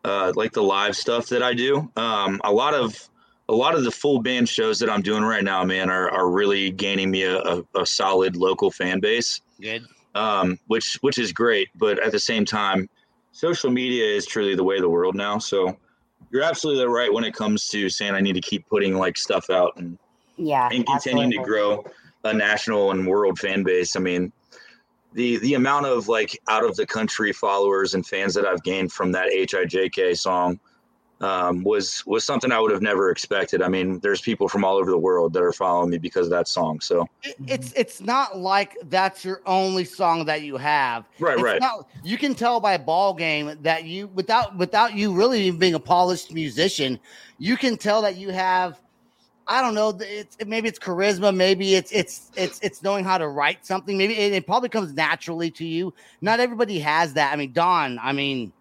uh, 0.04 0.32
like 0.36 0.52
the 0.52 0.62
live 0.62 0.96
stuff 0.96 1.28
that 1.28 1.42
I 1.42 1.54
do. 1.54 1.90
Um, 1.96 2.40
a 2.44 2.52
lot 2.52 2.74
of 2.74 3.08
a 3.48 3.54
lot 3.54 3.74
of 3.74 3.84
the 3.84 3.90
full 3.90 4.20
band 4.20 4.48
shows 4.48 4.78
that 4.78 4.90
I'm 4.90 5.02
doing 5.02 5.22
right 5.22 5.42
now, 5.42 5.64
man, 5.64 5.90
are, 5.90 6.10
are 6.10 6.30
really 6.30 6.70
gaining 6.70 7.10
me 7.10 7.22
a, 7.22 7.38
a, 7.38 7.62
a 7.76 7.86
solid 7.86 8.36
local 8.36 8.70
fan 8.70 9.00
base 9.00 9.40
Good. 9.60 9.86
um, 10.14 10.58
which 10.66 10.98
which 11.00 11.18
is 11.18 11.32
great. 11.32 11.68
But 11.74 11.98
at 11.98 12.12
the 12.12 12.20
same 12.20 12.44
time, 12.44 12.88
social 13.32 13.70
media 13.70 14.04
is 14.04 14.26
truly 14.26 14.54
the 14.54 14.64
way 14.64 14.76
of 14.76 14.82
the 14.82 14.88
world 14.88 15.14
now. 15.14 15.38
So 15.38 15.76
you're 16.30 16.42
absolutely 16.42 16.86
right 16.86 17.12
when 17.12 17.24
it 17.24 17.34
comes 17.34 17.68
to 17.68 17.88
saying 17.88 18.14
I 18.14 18.20
need 18.20 18.34
to 18.34 18.40
keep 18.40 18.68
putting 18.68 18.98
like 18.98 19.16
stuff 19.16 19.50
out 19.50 19.76
and, 19.76 19.98
yeah. 20.36 20.68
and 20.70 20.86
continuing 20.86 21.30
to 21.30 21.42
grow 21.42 21.84
a 22.24 22.34
national 22.34 22.90
and 22.90 23.06
world 23.06 23.38
fan 23.38 23.62
base. 23.62 23.96
I 23.96 24.00
mean, 24.00 24.32
the 25.18 25.36
the 25.38 25.54
amount 25.54 25.84
of 25.84 26.06
like 26.06 26.38
out 26.48 26.64
of 26.64 26.76
the 26.76 26.86
country 26.86 27.32
followers 27.32 27.92
and 27.94 28.06
fans 28.06 28.34
that 28.34 28.46
I've 28.46 28.62
gained 28.62 28.92
from 28.92 29.10
that 29.12 29.30
HIJK 29.32 30.16
song 30.16 30.60
um, 31.20 31.64
was 31.64 32.04
was 32.06 32.22
something 32.22 32.52
I 32.52 32.60
would 32.60 32.70
have 32.70 32.82
never 32.82 33.10
expected. 33.10 33.60
I 33.60 33.66
mean, 33.68 33.98
there's 33.98 34.20
people 34.20 34.48
from 34.48 34.64
all 34.64 34.76
over 34.76 34.92
the 34.92 34.96
world 34.98 35.32
that 35.32 35.42
are 35.42 35.52
following 35.52 35.90
me 35.90 35.98
because 35.98 36.28
of 36.28 36.30
that 36.30 36.46
song. 36.46 36.78
So 36.78 37.08
It- 37.24 37.34
It's 37.48 37.72
it's 37.72 38.00
not 38.00 38.38
like 38.38 38.76
that's 38.84 39.24
your 39.24 39.42
only 39.44 39.84
song 39.84 40.24
that 40.26 40.42
you 40.42 40.56
have. 40.56 41.04
right, 41.18 41.34
It's 41.34 41.42
right. 41.42 41.60
not- 41.60 41.88
you 42.04 42.16
can 42.16 42.36
tell 42.36 42.60
by 42.60 42.74
a 42.74 42.78
ball 42.78 43.12
game 43.12 43.58
that 43.62 43.82
you 43.84 44.06
without 44.14 44.56
without 44.56 44.94
you 44.94 45.12
really 45.12 45.42
even 45.48 45.58
being 45.58 45.74
a 45.74 45.80
polished 45.80 46.32
musician, 46.32 47.00
you 47.38 47.56
can 47.56 47.76
tell 47.76 48.02
that 48.02 48.16
you 48.16 48.30
have. 48.30 48.80
I 49.50 49.62
don't 49.62 49.74
know. 49.74 49.96
It's 50.00 50.36
maybe 50.46 50.68
it's 50.68 50.78
charisma. 50.78 51.34
Maybe 51.34 51.74
it's 51.74 51.90
it's 51.90 52.30
it's 52.36 52.60
it's 52.62 52.82
knowing 52.82 53.04
how 53.04 53.16
to 53.16 53.28
write 53.28 53.64
something. 53.64 53.96
Maybe 53.96 54.14
it, 54.14 54.32
it 54.34 54.46
probably 54.46 54.68
comes 54.68 54.92
naturally 54.92 55.50
to 55.52 55.64
you. 55.64 55.94
Not 56.20 56.38
everybody 56.38 56.78
has 56.80 57.14
that. 57.14 57.32
I 57.32 57.36
mean, 57.36 57.52
Dawn. 57.52 57.98
I 58.02 58.12
mean, 58.12 58.52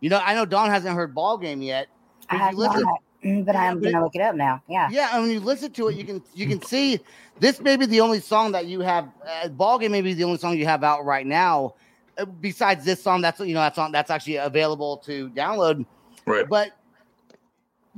you 0.00 0.08
know, 0.08 0.20
I 0.24 0.34
know 0.34 0.46
Dawn 0.46 0.70
hasn't 0.70 0.94
heard 0.94 1.14
ball 1.14 1.36
game 1.36 1.60
yet. 1.60 1.88
I 2.30 2.36
have 2.36 2.52
you 2.52 2.60
listen, 2.60 2.82
not. 2.82 3.00
Mm, 3.24 3.44
But 3.44 3.56
I'm 3.56 3.78
gonna 3.80 4.02
look 4.02 4.14
it 4.16 4.22
up 4.22 4.34
now. 4.34 4.62
Yeah. 4.68 4.88
Yeah, 4.90 5.10
and 5.12 5.22
when 5.22 5.30
you 5.30 5.38
listen 5.40 5.70
to 5.72 5.88
it, 5.88 5.96
you 5.96 6.04
can 6.04 6.22
you 6.34 6.46
can 6.46 6.62
see 6.62 6.98
this 7.38 7.60
may 7.60 7.76
be 7.76 7.84
the 7.84 8.00
only 8.00 8.20
song 8.20 8.52
that 8.52 8.66
you 8.66 8.80
have. 8.80 9.08
Uh, 9.26 9.48
Ball 9.48 9.78
game 9.78 9.92
may 9.92 10.00
be 10.00 10.14
the 10.14 10.24
only 10.24 10.38
song 10.38 10.56
you 10.56 10.64
have 10.64 10.82
out 10.82 11.04
right 11.04 11.26
now. 11.26 11.74
uh, 12.16 12.24
Besides 12.24 12.84
this 12.86 13.02
song, 13.02 13.20
that's 13.20 13.38
you 13.40 13.52
know 13.54 13.60
that's 13.60 13.76
on 13.78 13.92
that's 13.92 14.10
actually 14.10 14.36
available 14.36 14.96
to 14.98 15.28
download. 15.30 15.84
Right. 16.26 16.48
But 16.48 16.70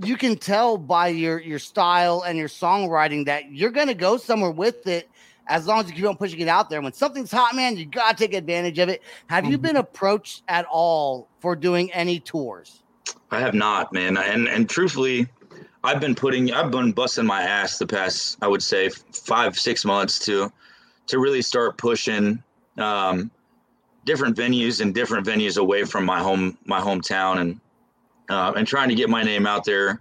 you 0.02 0.16
can 0.16 0.36
tell 0.36 0.76
by 0.76 1.08
your 1.08 1.40
your 1.40 1.58
style 1.58 2.24
and 2.26 2.36
your 2.36 2.48
songwriting 2.48 3.26
that 3.26 3.52
you're 3.52 3.70
gonna 3.70 3.94
go 3.94 4.16
somewhere 4.16 4.50
with 4.50 4.86
it. 4.86 5.08
As 5.46 5.66
long 5.66 5.80
as 5.80 5.90
you 5.90 5.94
keep 5.94 6.06
on 6.06 6.16
pushing 6.16 6.40
it 6.40 6.48
out 6.48 6.70
there, 6.70 6.80
when 6.80 6.94
something's 6.94 7.30
hot, 7.30 7.54
man, 7.54 7.76
you 7.76 7.84
gotta 7.84 8.16
take 8.16 8.32
advantage 8.32 8.78
of 8.78 8.88
it. 8.88 9.02
Have 9.28 9.44
you 9.44 9.58
been 9.58 9.76
approached 9.76 10.42
at 10.48 10.64
all 10.70 11.28
for 11.38 11.54
doing 11.54 11.92
any 11.92 12.18
tours? 12.18 12.82
I 13.30 13.40
have 13.40 13.54
not, 13.54 13.92
man. 13.92 14.16
And 14.16 14.48
and 14.48 14.68
truthfully, 14.68 15.28
I've 15.84 16.00
been 16.00 16.14
putting, 16.14 16.50
I've 16.52 16.70
been 16.70 16.92
busting 16.92 17.26
my 17.26 17.42
ass 17.42 17.78
the 17.78 17.86
past, 17.86 18.38
I 18.40 18.48
would 18.48 18.62
say, 18.62 18.88
five 18.88 19.58
six 19.58 19.84
months 19.84 20.18
to 20.20 20.50
to 21.08 21.18
really 21.18 21.42
start 21.42 21.76
pushing 21.76 22.42
um, 22.78 23.30
different 24.06 24.36
venues 24.36 24.80
and 24.80 24.94
different 24.94 25.26
venues 25.26 25.58
away 25.58 25.84
from 25.84 26.04
my 26.06 26.20
home 26.20 26.56
my 26.64 26.80
hometown 26.80 27.38
and 27.38 27.60
uh, 28.28 28.52
and 28.56 28.66
trying 28.66 28.88
to 28.88 28.94
get 28.94 29.08
my 29.08 29.22
name 29.22 29.46
out 29.46 29.64
there 29.64 30.00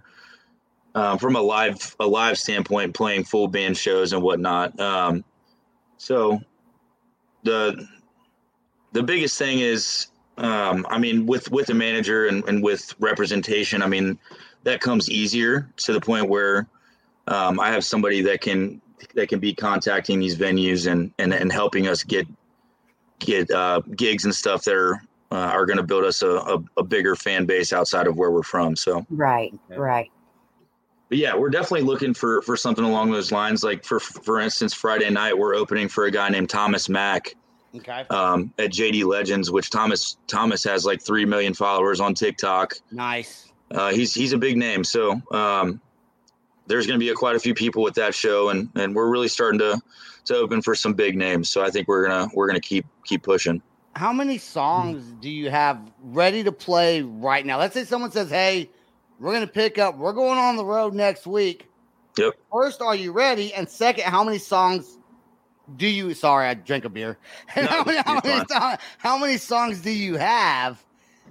uh, 0.94 1.16
from 1.16 1.36
a 1.36 1.40
live 1.40 1.96
a 2.00 2.06
live 2.06 2.38
standpoint, 2.38 2.94
playing 2.94 3.24
full 3.24 3.48
band 3.48 3.76
shows 3.76 4.12
and 4.12 4.22
whatnot. 4.22 4.78
Um, 4.78 5.24
so 5.96 6.40
the 7.42 7.86
the 8.92 9.02
biggest 9.02 9.38
thing 9.38 9.60
is 9.60 10.08
um, 10.38 10.86
I 10.90 10.98
mean, 10.98 11.26
with 11.26 11.50
with 11.50 11.68
a 11.70 11.74
manager 11.74 12.26
and, 12.26 12.44
and 12.48 12.62
with 12.62 12.94
representation, 12.98 13.82
I 13.82 13.86
mean, 13.86 14.18
that 14.64 14.80
comes 14.80 15.08
easier 15.08 15.70
to 15.78 15.92
the 15.92 16.00
point 16.00 16.28
where 16.28 16.66
um, 17.28 17.60
I 17.60 17.70
have 17.70 17.84
somebody 17.84 18.22
that 18.22 18.40
can 18.40 18.80
that 19.14 19.28
can 19.28 19.38
be 19.38 19.54
contacting 19.54 20.18
these 20.18 20.36
venues 20.36 20.90
and 20.90 21.12
and, 21.18 21.32
and 21.32 21.52
helping 21.52 21.86
us 21.86 22.02
get 22.02 22.26
get 23.20 23.50
uh, 23.50 23.80
gigs 23.94 24.24
and 24.24 24.34
stuff 24.34 24.64
that 24.64 24.74
are 24.74 25.02
uh, 25.34 25.50
are 25.52 25.66
going 25.66 25.76
to 25.76 25.82
build 25.82 26.04
us 26.04 26.22
a, 26.22 26.30
a, 26.30 26.64
a 26.78 26.82
bigger 26.84 27.16
fan 27.16 27.44
base 27.44 27.72
outside 27.72 28.06
of 28.06 28.16
where 28.16 28.30
we're 28.30 28.44
from. 28.44 28.76
So, 28.76 29.04
Right. 29.10 29.52
Okay. 29.68 29.78
Right. 29.80 30.10
but 31.08 31.18
yeah, 31.18 31.34
we're 31.36 31.50
definitely 31.50 31.82
looking 31.82 32.14
for 32.14 32.40
for 32.42 32.56
something 32.56 32.84
along 32.84 33.10
those 33.10 33.32
lines. 33.32 33.64
Like 33.64 33.84
for 33.84 33.98
for 33.98 34.40
instance, 34.40 34.72
Friday 34.72 35.10
night 35.10 35.36
we're 35.36 35.54
opening 35.56 35.88
for 35.88 36.04
a 36.04 36.10
guy 36.10 36.28
named 36.28 36.50
Thomas 36.50 36.88
Mac 36.88 37.34
Okay, 37.76 38.04
um, 38.10 38.54
at 38.58 38.70
JD 38.70 39.04
Legends, 39.04 39.50
which 39.50 39.68
Thomas 39.70 40.16
Thomas 40.28 40.62
has 40.62 40.86
like 40.86 41.02
three 41.02 41.24
million 41.24 41.54
followers 41.54 42.00
on 42.00 42.14
TikTok. 42.14 42.74
nice. 42.92 43.50
uh, 43.72 43.90
he's 43.90 44.14
he's 44.14 44.32
a 44.32 44.38
big 44.38 44.56
name. 44.56 44.84
So 44.84 45.20
um, 45.32 45.80
there's 46.68 46.86
going 46.86 46.98
to 46.98 47.04
be 47.04 47.10
a, 47.10 47.14
quite 47.14 47.34
a 47.34 47.40
few 47.40 47.52
people 47.54 47.82
with 47.82 47.94
that 47.94 48.14
show, 48.14 48.50
and 48.50 48.68
and 48.76 48.94
we're 48.94 49.10
really 49.10 49.26
starting 49.28 49.58
to 49.58 49.80
to 50.26 50.36
open 50.36 50.62
for 50.62 50.76
some 50.76 50.94
big 50.94 51.16
names. 51.16 51.50
So 51.50 51.64
I 51.64 51.70
think 51.70 51.88
we're 51.88 52.06
gonna 52.06 52.28
we're 52.32 52.46
gonna 52.46 52.60
keep 52.60 52.86
keep 53.04 53.24
pushing. 53.24 53.60
How 53.96 54.12
many 54.12 54.38
songs 54.38 55.04
do 55.20 55.30
you 55.30 55.50
have 55.50 55.78
ready 56.02 56.42
to 56.44 56.52
play 56.52 57.02
right 57.02 57.44
now? 57.44 57.58
Let's 57.58 57.74
say 57.74 57.84
someone 57.84 58.10
says, 58.10 58.30
"Hey, 58.30 58.70
we're 59.20 59.32
going 59.32 59.46
to 59.46 59.52
pick 59.52 59.78
up. 59.78 59.96
We're 59.96 60.12
going 60.12 60.38
on 60.38 60.56
the 60.56 60.64
road 60.64 60.94
next 60.94 61.26
week." 61.26 61.68
Yep. 62.18 62.34
First, 62.52 62.80
are 62.82 62.94
you 62.94 63.12
ready? 63.12 63.52
And 63.54 63.68
second, 63.68 64.04
how 64.04 64.22
many 64.24 64.38
songs 64.38 64.98
do 65.76 65.86
you? 65.86 66.14
Sorry, 66.14 66.46
I 66.46 66.54
drank 66.54 66.84
a 66.84 66.88
beer. 66.88 67.18
No, 67.56 67.62
how, 67.66 67.84
many, 67.84 67.98
how, 68.04 68.20
many, 68.24 68.44
so- 68.48 68.76
how 68.98 69.18
many 69.18 69.36
songs 69.36 69.80
do 69.80 69.90
you 69.90 70.16
have 70.16 70.84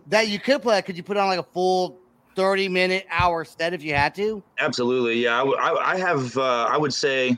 that 0.08 0.28
you 0.28 0.40
could 0.40 0.62
play? 0.62 0.82
Could 0.82 0.98
you 0.98 1.04
put 1.04 1.18
on 1.18 1.28
like 1.28 1.40
a 1.40 1.44
full 1.44 2.00
thirty 2.36 2.68
minute 2.68 3.06
hour 3.10 3.46
set 3.46 3.74
if 3.74 3.84
you 3.84 3.94
had 3.94 4.16
to? 4.16 4.42
Absolutely, 4.60 5.24
yeah. 5.24 5.36
I, 5.36 5.40
w- 5.40 5.58
I- 5.58 5.92
I 5.94 5.98
have 5.98 6.38
uh, 6.38 6.68
I 6.70 6.78
would 6.78 6.94
say 6.94 7.38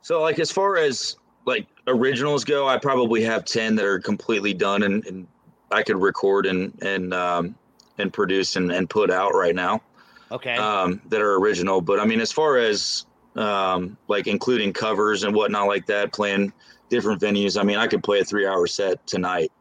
so. 0.00 0.20
Like 0.22 0.38
as 0.38 0.50
far 0.50 0.76
as 0.76 1.16
like 1.44 1.66
originals 1.86 2.44
go, 2.44 2.68
I 2.68 2.78
probably 2.78 3.22
have 3.22 3.44
ten 3.44 3.74
that 3.76 3.84
are 3.84 3.98
completely 3.98 4.54
done, 4.54 4.82
and, 4.82 5.04
and 5.06 5.26
I 5.70 5.82
could 5.82 5.96
record 5.96 6.46
and 6.46 6.76
and 6.82 7.12
um, 7.14 7.54
and 7.98 8.12
produce 8.12 8.56
and, 8.56 8.70
and 8.72 8.88
put 8.88 9.10
out 9.10 9.34
right 9.34 9.54
now. 9.54 9.82
Okay. 10.30 10.56
um, 10.56 11.02
that 11.10 11.20
are 11.20 11.34
original. 11.34 11.82
But 11.82 12.00
I 12.00 12.06
mean, 12.06 12.20
as 12.20 12.32
far 12.32 12.56
as 12.56 13.04
um, 13.36 13.98
like 14.08 14.26
including 14.26 14.72
covers 14.72 15.24
and 15.24 15.34
whatnot 15.34 15.66
like 15.66 15.84
that, 15.86 16.12
playing 16.12 16.54
different 16.88 17.20
venues, 17.20 17.60
I 17.60 17.64
mean, 17.64 17.76
I 17.76 17.86
could 17.86 18.02
play 18.02 18.20
a 18.20 18.24
three 18.24 18.46
hour 18.46 18.66
set 18.66 19.06
tonight 19.06 19.52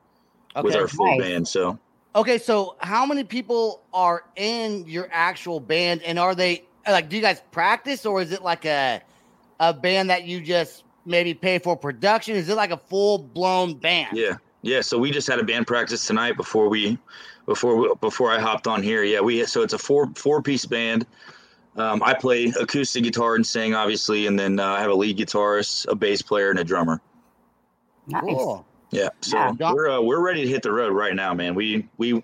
with 0.64 0.76
our 0.76 0.88
full 0.88 1.18
Nice. 1.18 1.20
band. 1.20 1.48
So 1.48 1.78
Okay, 2.14 2.38
so 2.38 2.76
how 2.80 3.06
many 3.06 3.24
people 3.24 3.84
are 3.94 4.26
in 4.36 4.86
your 4.86 5.08
actual 5.12 5.62
band, 5.62 6.02
and 6.04 6.20
are 6.20 6.36
they 6.36 6.66
like? 6.86 7.08
Do 7.08 7.16
you 7.16 7.22
guys 7.22 7.42
practice, 7.52 8.06
or 8.06 8.22
is 8.22 8.34
it 8.34 8.42
like 8.42 8.66
a 8.66 9.02
a 9.62 9.74
band 9.74 10.10
that 10.10 10.26
you 10.26 10.42
just 10.42 10.84
maybe 11.06 11.34
pay 11.34 11.60
for 11.60 11.76
production? 11.76 12.36
Is 12.36 12.50
it 12.50 12.56
like 12.56 12.72
a 12.72 12.78
full 12.78 13.18
blown 13.18 13.76
band? 13.76 14.18
yeah, 14.18 14.38
yeah. 14.62 14.82
So 14.82 14.98
we 14.98 15.12
just 15.12 15.28
had 15.28 15.40
a 15.40 15.44
band 15.44 15.68
practice 15.68 16.06
tonight 16.06 16.38
before 16.38 16.70
we 16.70 16.98
before 17.46 17.76
we, 17.76 17.94
before 18.02 18.32
I 18.32 18.40
hopped 18.40 18.68
on 18.68 18.82
here. 18.84 19.04
Yeah, 19.04 19.22
we 19.22 19.46
so 19.46 19.62
it's 19.62 19.74
a 19.74 19.78
four 19.80 20.10
four 20.16 20.42
piece 20.42 20.66
band. 20.66 21.06
Um, 21.78 22.04
I 22.04 22.14
play 22.14 22.52
acoustic 22.60 23.04
guitar 23.04 23.36
and 23.36 23.48
sing, 23.48 23.74
obviously, 23.74 24.28
and 24.28 24.38
then 24.38 24.60
uh, 24.60 24.66
I 24.66 24.82
have 24.82 24.92
a 24.92 24.94
lead 24.94 25.18
guitarist, 25.18 25.88
a 25.88 25.96
bass 25.96 26.22
player, 26.22 26.50
and 26.50 26.60
a 26.60 26.66
drummer. 26.66 27.00
Nice. 28.08 28.22
Cool. 28.24 28.66
Yeah, 28.90 29.08
so 29.22 29.38
Yeah. 29.58 29.72
we're 29.74 29.90
uh, 29.90 30.02
we're 30.02 30.20
ready 30.20 30.42
to 30.44 30.50
hit 30.50 30.64
the 30.64 30.72
road 30.72 30.92
right 30.92 31.16
now, 31.16 31.34
man. 31.34 31.56
We 31.56 31.88
we 31.98 32.22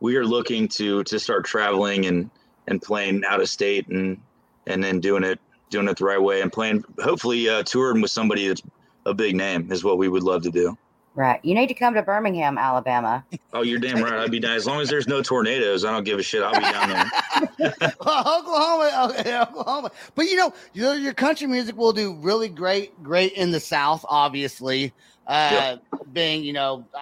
we 0.00 0.16
are 0.16 0.24
looking 0.24 0.66
to 0.68 1.04
to 1.04 1.18
start 1.20 1.44
traveling 1.44 2.06
and 2.06 2.28
and 2.66 2.82
playing 2.82 3.24
out 3.24 3.40
of 3.40 3.48
state 3.48 3.86
and 3.86 4.20
and 4.66 4.82
then 4.82 4.98
doing 5.00 5.22
it 5.22 5.38
doing 5.70 5.88
it 5.88 5.96
the 5.96 6.04
right 6.04 6.20
way 6.20 6.40
and 6.40 6.52
playing 6.52 6.84
hopefully 7.02 7.48
uh, 7.48 7.62
touring 7.62 8.00
with 8.00 8.10
somebody 8.10 8.48
that's 8.48 8.62
a 9.06 9.14
big 9.14 9.36
name 9.36 9.70
is 9.70 9.84
what 9.84 9.98
we 9.98 10.08
would 10.08 10.22
love 10.22 10.42
to 10.42 10.50
do. 10.50 10.76
Right. 11.14 11.40
You 11.44 11.56
need 11.56 11.66
to 11.66 11.74
come 11.74 11.94
to 11.94 12.02
Birmingham, 12.02 12.58
Alabama. 12.58 13.24
Oh, 13.52 13.62
you're 13.62 13.80
damn 13.80 14.00
right. 14.04 14.12
I'd 14.12 14.30
be 14.30 14.38
down 14.38 14.52
as 14.52 14.66
long 14.66 14.80
as 14.80 14.88
there's 14.88 15.08
no 15.08 15.20
tornadoes. 15.20 15.84
I 15.84 15.90
don't 15.90 16.04
give 16.04 16.20
a 16.20 16.22
shit. 16.22 16.44
I'll 16.44 16.52
be 16.52 16.60
down 16.60 16.90
there. 16.90 17.82
Oklahoma, 18.00 19.10
okay, 19.10 19.40
Oklahoma. 19.40 19.90
But 20.14 20.26
you 20.26 20.36
know, 20.36 20.54
you 20.74 20.82
know, 20.82 20.92
your 20.92 21.14
country 21.14 21.48
music 21.48 21.76
will 21.76 21.92
do 21.92 22.14
really 22.20 22.48
great, 22.48 23.02
great 23.02 23.32
in 23.32 23.50
the 23.50 23.58
South. 23.58 24.04
Obviously, 24.08 24.92
uh, 25.26 25.78
being 26.12 26.44
you 26.44 26.52
know, 26.52 26.84
I, 26.94 27.00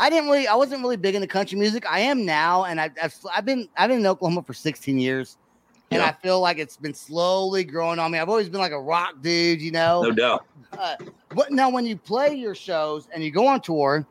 I 0.00 0.10
didn't 0.10 0.28
really, 0.28 0.46
I 0.46 0.54
wasn't 0.54 0.82
really 0.82 0.98
big 0.98 1.14
into 1.14 1.26
country 1.26 1.58
music. 1.58 1.90
I 1.90 2.00
am 2.00 2.26
now, 2.26 2.64
and 2.64 2.78
I, 2.78 2.90
I've, 3.02 3.16
I've 3.34 3.46
been, 3.46 3.70
I've 3.78 3.88
been 3.88 4.00
in 4.00 4.06
Oklahoma 4.06 4.42
for 4.42 4.52
16 4.52 4.98
years, 4.98 5.38
and 5.90 6.00
Yeah. 6.00 6.08
I 6.08 6.12
feel 6.12 6.40
like 6.40 6.58
it's 6.58 6.76
been 6.76 6.94
slowly 6.94 7.64
growing 7.64 7.98
on 7.98 8.10
me. 8.10 8.18
I've 8.18 8.28
always 8.28 8.48
been 8.48 8.60
like 8.60 8.72
a 8.72 8.80
rock 8.80 9.14
dude, 9.20 9.60
you 9.60 9.70
know. 9.70 10.02
No 10.02 10.10
doubt. 10.12 10.46
Uh, 10.76 10.96
but 11.30 11.52
now, 11.52 11.70
when 11.70 11.86
you 11.86 11.96
play 11.96 12.34
your 12.34 12.54
shows 12.54 13.08
and 13.12 13.22
you 13.22 13.30
go 13.30 13.46
on 13.46 13.60
tour, 13.60 14.06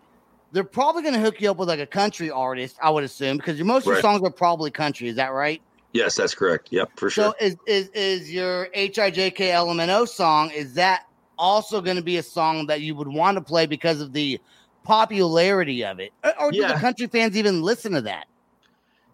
they're 0.52 0.64
probably 0.64 1.02
going 1.02 1.14
to 1.14 1.20
hook 1.20 1.42
you 1.42 1.52
up 1.52 1.58
with 1.58 1.68
like 1.68 1.80
a 1.80 1.86
country 1.86 2.32
artist, 2.32 2.78
I 2.82 2.90
would 2.90 3.04
assume, 3.04 3.38
because 3.38 3.58
your 3.58 3.66
most 3.66 3.84
of 3.84 3.88
your 3.88 3.96
Right. 3.96 4.02
songs 4.02 4.22
are 4.24 4.32
probably 4.32 4.72
country. 4.72 5.10
Is 5.10 5.18
that 5.18 5.34
right? 5.34 5.62
Yes, 5.92 6.16
that's 6.16 6.36
correct. 6.36 6.70
Yep, 6.72 6.92
for 6.98 7.10
sure. 7.10 7.34
So 7.40 7.46
is 7.46 7.56
is 7.68 7.90
is 7.90 8.34
your 8.34 8.70
H 8.74 9.00
I 9.00 9.10
J 9.10 9.32
K 9.32 9.52
L 9.52 9.70
M 9.70 9.80
N 9.80 9.90
O 9.90 10.06
song? 10.06 10.52
Is 10.52 10.74
that 10.76 11.04
also 11.38 11.82
going 11.82 11.98
to 11.98 12.04
be 12.04 12.18
a 12.18 12.24
song 12.24 12.68
that 12.68 12.82
you 12.82 12.96
would 12.96 13.08
want 13.08 13.36
to 13.38 13.42
play 13.42 13.66
because 13.66 14.02
of 14.02 14.14
the 14.14 14.40
popularity 14.84 15.84
of 15.84 16.00
it, 16.00 16.12
or, 16.24 16.40
or 16.44 16.52
do 16.52 16.66
the 16.66 16.74
country 16.76 17.08
fans 17.08 17.36
even 17.38 17.62
listen 17.62 17.92
to 17.94 18.02
that? 18.02 18.28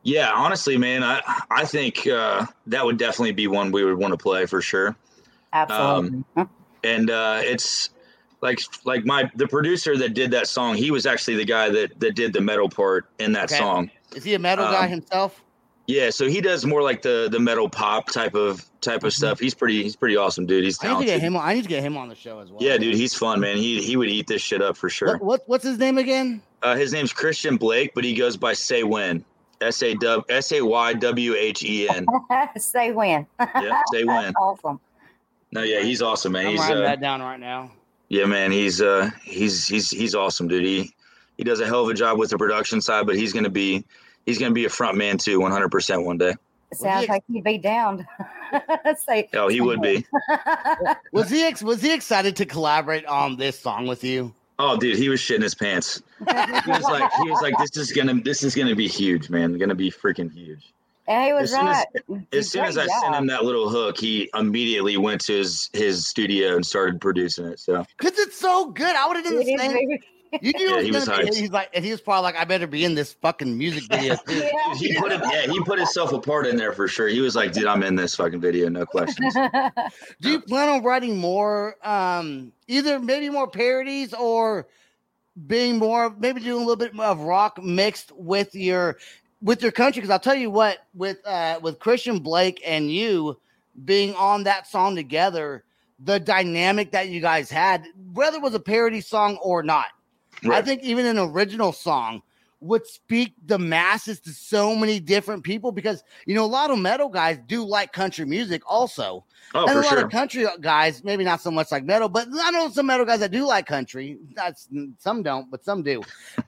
Yeah, 0.03 0.31
honestly, 0.33 0.77
man, 0.77 1.03
I 1.03 1.21
I 1.51 1.65
think 1.65 2.07
uh, 2.07 2.45
that 2.67 2.83
would 2.85 2.97
definitely 2.97 3.33
be 3.33 3.47
one 3.47 3.71
we 3.71 3.83
would 3.83 3.97
want 3.97 4.13
to 4.13 4.17
play 4.17 4.45
for 4.45 4.61
sure. 4.61 4.95
Absolutely. 5.53 6.23
and 6.83 7.09
uh, 7.09 7.41
it's 7.43 7.89
like 8.41 8.59
like 8.85 9.05
my 9.05 9.29
the 9.35 9.47
producer 9.47 9.97
that 9.97 10.13
did 10.13 10.31
that 10.31 10.47
song 10.47 10.75
he 10.75 10.89
was 10.91 11.05
actually 11.05 11.35
the 11.35 11.45
guy 11.45 11.69
that 11.69 11.99
that 11.99 12.15
did 12.15 12.33
the 12.33 12.41
metal 12.41 12.69
part 12.69 13.05
in 13.19 13.33
that 13.33 13.51
Okay. 13.51 13.59
song 13.59 13.91
Is 14.15 14.23
he 14.23 14.33
a 14.33 14.39
metal 14.39 14.65
guy 14.65 14.85
Um, 14.85 14.89
himself? 14.89 15.43
yeah 15.87 16.09
so 16.09 16.27
he 16.27 16.39
does 16.41 16.65
more 16.65 16.81
like 16.81 17.01
the 17.01 17.27
the 17.29 17.39
metal 17.39 17.67
pop 17.69 18.07
type 18.07 18.33
of 18.33 18.63
type 18.79 19.03
of 19.03 19.11
stuff 19.13 19.39
he's 19.39 19.53
pretty 19.53 19.83
he's 19.83 19.95
pretty 19.95 20.15
awesome 20.15 20.45
dude 20.45 20.63
he's 20.63 20.79
Mm-hmm. 20.79 20.95
I 20.95 20.99
need 20.99 21.05
to 21.05 21.11
get 21.11 21.19
him. 21.21 21.35
On, 21.35 21.45
I 21.45 21.53
need 21.53 21.63
to 21.63 21.69
get 21.69 21.83
him 21.83 21.97
on 21.97 22.07
the 22.09 22.15
show 22.15 22.39
as 22.39 22.49
well. 22.49 22.63
yeah 22.63 22.77
dude 22.77 22.95
he's 22.95 23.13
fun 23.13 23.39
man 23.41 23.57
he 23.57 23.81
he 23.83 23.95
would 23.97 24.09
eat 24.09 24.25
this 24.27 24.41
shit 24.41 24.61
up 24.61 24.75
for 24.77 24.89
sure 24.89 25.17
What, 25.17 25.21
what 25.23 25.41
what's 25.47 25.63
his 25.65 25.77
name 25.77 25.97
again? 25.97 26.41
uh, 26.63 26.75
his 26.75 26.93
name's 26.93 27.11
christian 27.13 27.57
blake 27.57 27.91
but 27.93 28.03
he 28.05 28.15
goes 28.15 28.37
by 28.37 28.53
say 28.53 28.83
when 28.83 29.23
s-a-w 29.61 30.23
s-a-y-w-h-e-n 30.29 32.05
Say 32.57 32.91
when. 32.91 33.25
yeah 33.39 33.81
say 33.93 34.03
when 34.03 34.33
awesome. 34.39 34.79
no 35.51 35.61
yeah 35.63 35.81
he's 35.81 36.01
awesome 36.01 36.31
man 36.33 36.45
I'm 36.47 36.51
he's 36.51 36.59
writing 36.61 36.77
uh, 36.77 36.81
that 36.81 37.01
down 37.01 37.21
right 37.21 37.39
now. 37.39 37.71
Yeah, 38.09 38.25
man, 38.25 38.51
he's 38.51 38.81
uh 38.81 39.09
he's 39.23 39.65
he's 39.69 39.89
he's 39.89 40.15
awesome, 40.15 40.49
dude. 40.49 40.65
He 40.65 40.93
he 41.37 41.45
does 41.45 41.61
a 41.61 41.65
hell 41.65 41.83
of 41.83 41.87
a 41.89 41.93
job 41.93 42.19
with 42.19 42.29
the 42.29 42.37
production 42.37 42.81
side, 42.81 43.05
but 43.05 43.15
he's 43.15 43.31
gonna 43.31 43.49
be 43.49 43.85
he's 44.25 44.37
gonna 44.37 44.53
be 44.53 44.65
a 44.65 44.69
front 44.69 44.97
man 44.97 45.17
too, 45.17 45.39
one 45.39 45.49
hundred 45.49 45.71
percent 45.71 46.03
one 46.03 46.17
day. 46.17 46.35
Sounds 46.73 47.07
like 47.07 47.23
he'd 47.31 47.45
be 47.45 47.57
down. 47.57 48.05
Say. 48.97 49.29
Oh, 49.33 49.47
he 49.47 49.61
would 49.61 49.81
be. 49.81 50.05
Was 51.13 51.29
he 51.29 51.43
ex- 51.43 51.63
was 51.63 51.81
he 51.81 51.93
excited 51.93 52.35
to 52.35 52.45
collaborate 52.45 53.05
on 53.05 53.37
this 53.37 53.57
song 53.57 53.87
with 53.87 54.03
you? 54.03 54.33
Oh, 54.63 54.77
dude, 54.77 54.95
he 54.97 55.09
was 55.09 55.19
shitting 55.19 55.41
his 55.41 55.55
pants. 55.55 56.03
He 56.19 56.71
was 56.71 56.83
like 56.83 57.11
he 57.23 57.29
was 57.31 57.41
like 57.41 57.57
this 57.57 57.75
is 57.77 57.91
gonna 57.91 58.13
this 58.21 58.43
is 58.43 58.53
gonna 58.53 58.75
be 58.75 58.87
huge, 58.87 59.29
man. 59.29 59.57
Gonna 59.57 59.73
be 59.73 59.89
freaking 59.89 60.31
huge. 60.31 60.71
And 61.07 61.25
he 61.25 61.33
was 61.33 61.51
As 61.51 61.57
soon 61.57 61.67
as- 61.67 61.85
As 62.31 62.51
soon 62.51 62.65
as 62.65 62.77
I 62.77 62.85
sent 62.85 63.15
him 63.15 63.25
that 63.27 63.43
little 63.43 63.67
hook, 63.69 63.97
he 63.99 64.29
immediately 64.35 64.97
went 64.97 65.19
to 65.21 65.33
his 65.33 65.69
his 65.73 66.07
studio 66.07 66.55
and 66.55 66.63
started 66.65 67.01
producing 67.01 67.47
it. 67.47 67.59
So 67.59 67.83
Because 67.97 68.19
it's 68.19 68.37
so 68.37 68.67
good. 68.67 68.95
I 68.95 69.07
would 69.07 69.17
have 69.17 69.25
done 69.25 69.35
the 69.37 69.57
same. 69.57 69.97
You 70.39 70.53
knew 70.53 70.69
Yeah, 70.69 70.81
he 70.81 70.91
was 70.91 71.07
was 71.07 71.29
be. 71.29 71.35
He's 71.35 71.51
like, 71.51 71.69
and 71.73 71.83
he 71.83 71.91
was 71.91 71.99
probably 71.99 72.23
like, 72.23 72.37
I 72.37 72.45
better 72.45 72.67
be 72.67 72.85
in 72.85 72.95
this 72.95 73.13
fucking 73.13 73.57
music 73.57 73.83
video. 73.91 74.15
Yeah. 74.27 74.75
he 74.75 74.97
put 74.97 75.11
it, 75.11 75.21
yeah, 75.23 75.51
he 75.51 75.59
put 75.63 75.77
himself 75.77 76.13
apart 76.13 76.47
in 76.47 76.55
there 76.55 76.71
for 76.71 76.87
sure. 76.87 77.07
He 77.07 77.19
was 77.19 77.35
like, 77.35 77.51
dude, 77.51 77.65
I'm 77.65 77.83
in 77.83 77.95
this 77.95 78.15
fucking 78.15 78.39
video, 78.39 78.69
no 78.69 78.85
questions. 78.85 79.33
Do 80.21 80.31
you 80.31 80.39
plan 80.41 80.69
on 80.69 80.83
writing 80.83 81.17
more, 81.17 81.75
um, 81.85 82.53
either 82.67 82.99
maybe 82.99 83.29
more 83.29 83.47
parodies 83.47 84.13
or 84.13 84.67
being 85.47 85.77
more, 85.77 86.15
maybe 86.17 86.39
doing 86.39 86.63
a 86.63 86.65
little 86.65 86.75
bit 86.77 86.97
of 86.97 87.19
rock 87.19 87.61
mixed 87.61 88.11
with 88.15 88.55
your 88.55 88.97
with 89.41 89.61
your 89.61 89.71
country? 89.71 90.01
Because 90.01 90.11
I'll 90.11 90.19
tell 90.19 90.35
you 90.35 90.49
what, 90.49 90.79
with 90.93 91.17
uh, 91.27 91.59
with 91.61 91.79
Christian 91.79 92.19
Blake 92.19 92.61
and 92.65 92.89
you 92.89 93.37
being 93.83 94.13
on 94.15 94.43
that 94.43 94.67
song 94.67 94.95
together, 94.95 95.65
the 95.99 96.19
dynamic 96.19 96.91
that 96.91 97.09
you 97.09 97.19
guys 97.19 97.49
had, 97.49 97.85
whether 98.13 98.37
it 98.37 98.43
was 98.43 98.53
a 98.53 98.59
parody 98.59 99.01
song 99.01 99.37
or 99.41 99.63
not, 99.63 99.87
I 100.49 100.61
think 100.61 100.83
even 100.83 101.05
an 101.05 101.17
original 101.17 101.71
song 101.71 102.21
would 102.61 102.85
speak 102.85 103.33
the 103.45 103.57
masses 103.57 104.19
to 104.21 104.31
so 104.31 104.75
many 104.75 104.99
different 104.99 105.43
people 105.43 105.71
because 105.71 106.03
you 106.25 106.35
know 106.35 106.45
a 106.45 106.47
lot 106.47 106.69
of 106.69 106.77
metal 106.77 107.09
guys 107.09 107.39
do 107.47 107.63
like 107.65 107.91
country 107.91 108.25
music 108.25 108.61
also 108.67 109.25
Oh, 109.53 109.67
and 109.67 109.77
a 109.77 109.81
lot 109.81 109.97
sure. 109.97 110.05
of 110.05 110.11
country 110.11 110.45
guys, 110.61 111.03
maybe 111.03 111.23
not 111.23 111.41
so 111.41 111.51
much 111.51 111.71
like 111.71 111.83
metal, 111.83 112.07
but 112.07 112.27
I 112.33 112.51
know 112.51 112.69
some 112.69 112.85
metal 112.85 113.05
guys 113.05 113.19
that 113.19 113.31
do 113.31 113.45
like 113.45 113.65
country. 113.65 114.17
That's 114.35 114.69
some 114.97 115.23
don't, 115.23 115.49
but 115.51 115.65
some 115.65 115.83
do. 115.83 116.01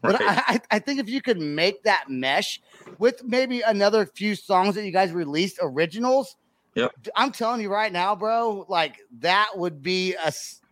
But 0.06 0.22
Right. 0.22 0.38
I, 0.38 0.44
I 0.48 0.62
I 0.76 0.80
think 0.80 1.00
if 1.00 1.10
you 1.10 1.22
could 1.22 1.40
make 1.40 1.84
that 1.84 2.06
mesh 2.08 2.62
with 3.00 3.24
maybe 3.24 3.62
another 3.62 4.06
few 4.06 4.36
songs 4.36 4.76
that 4.76 4.86
you 4.86 4.92
guys 4.92 5.12
released 5.12 5.60
originals, 5.62 6.38
Yep. 6.76 6.92
I'm 7.16 7.32
telling 7.32 7.62
you 7.62 7.72
right 7.72 7.92
now, 7.92 8.16
bro, 8.16 8.66
like 8.70 8.98
that 9.20 9.50
would 9.56 9.82
be 9.82 10.14
a 10.14 10.32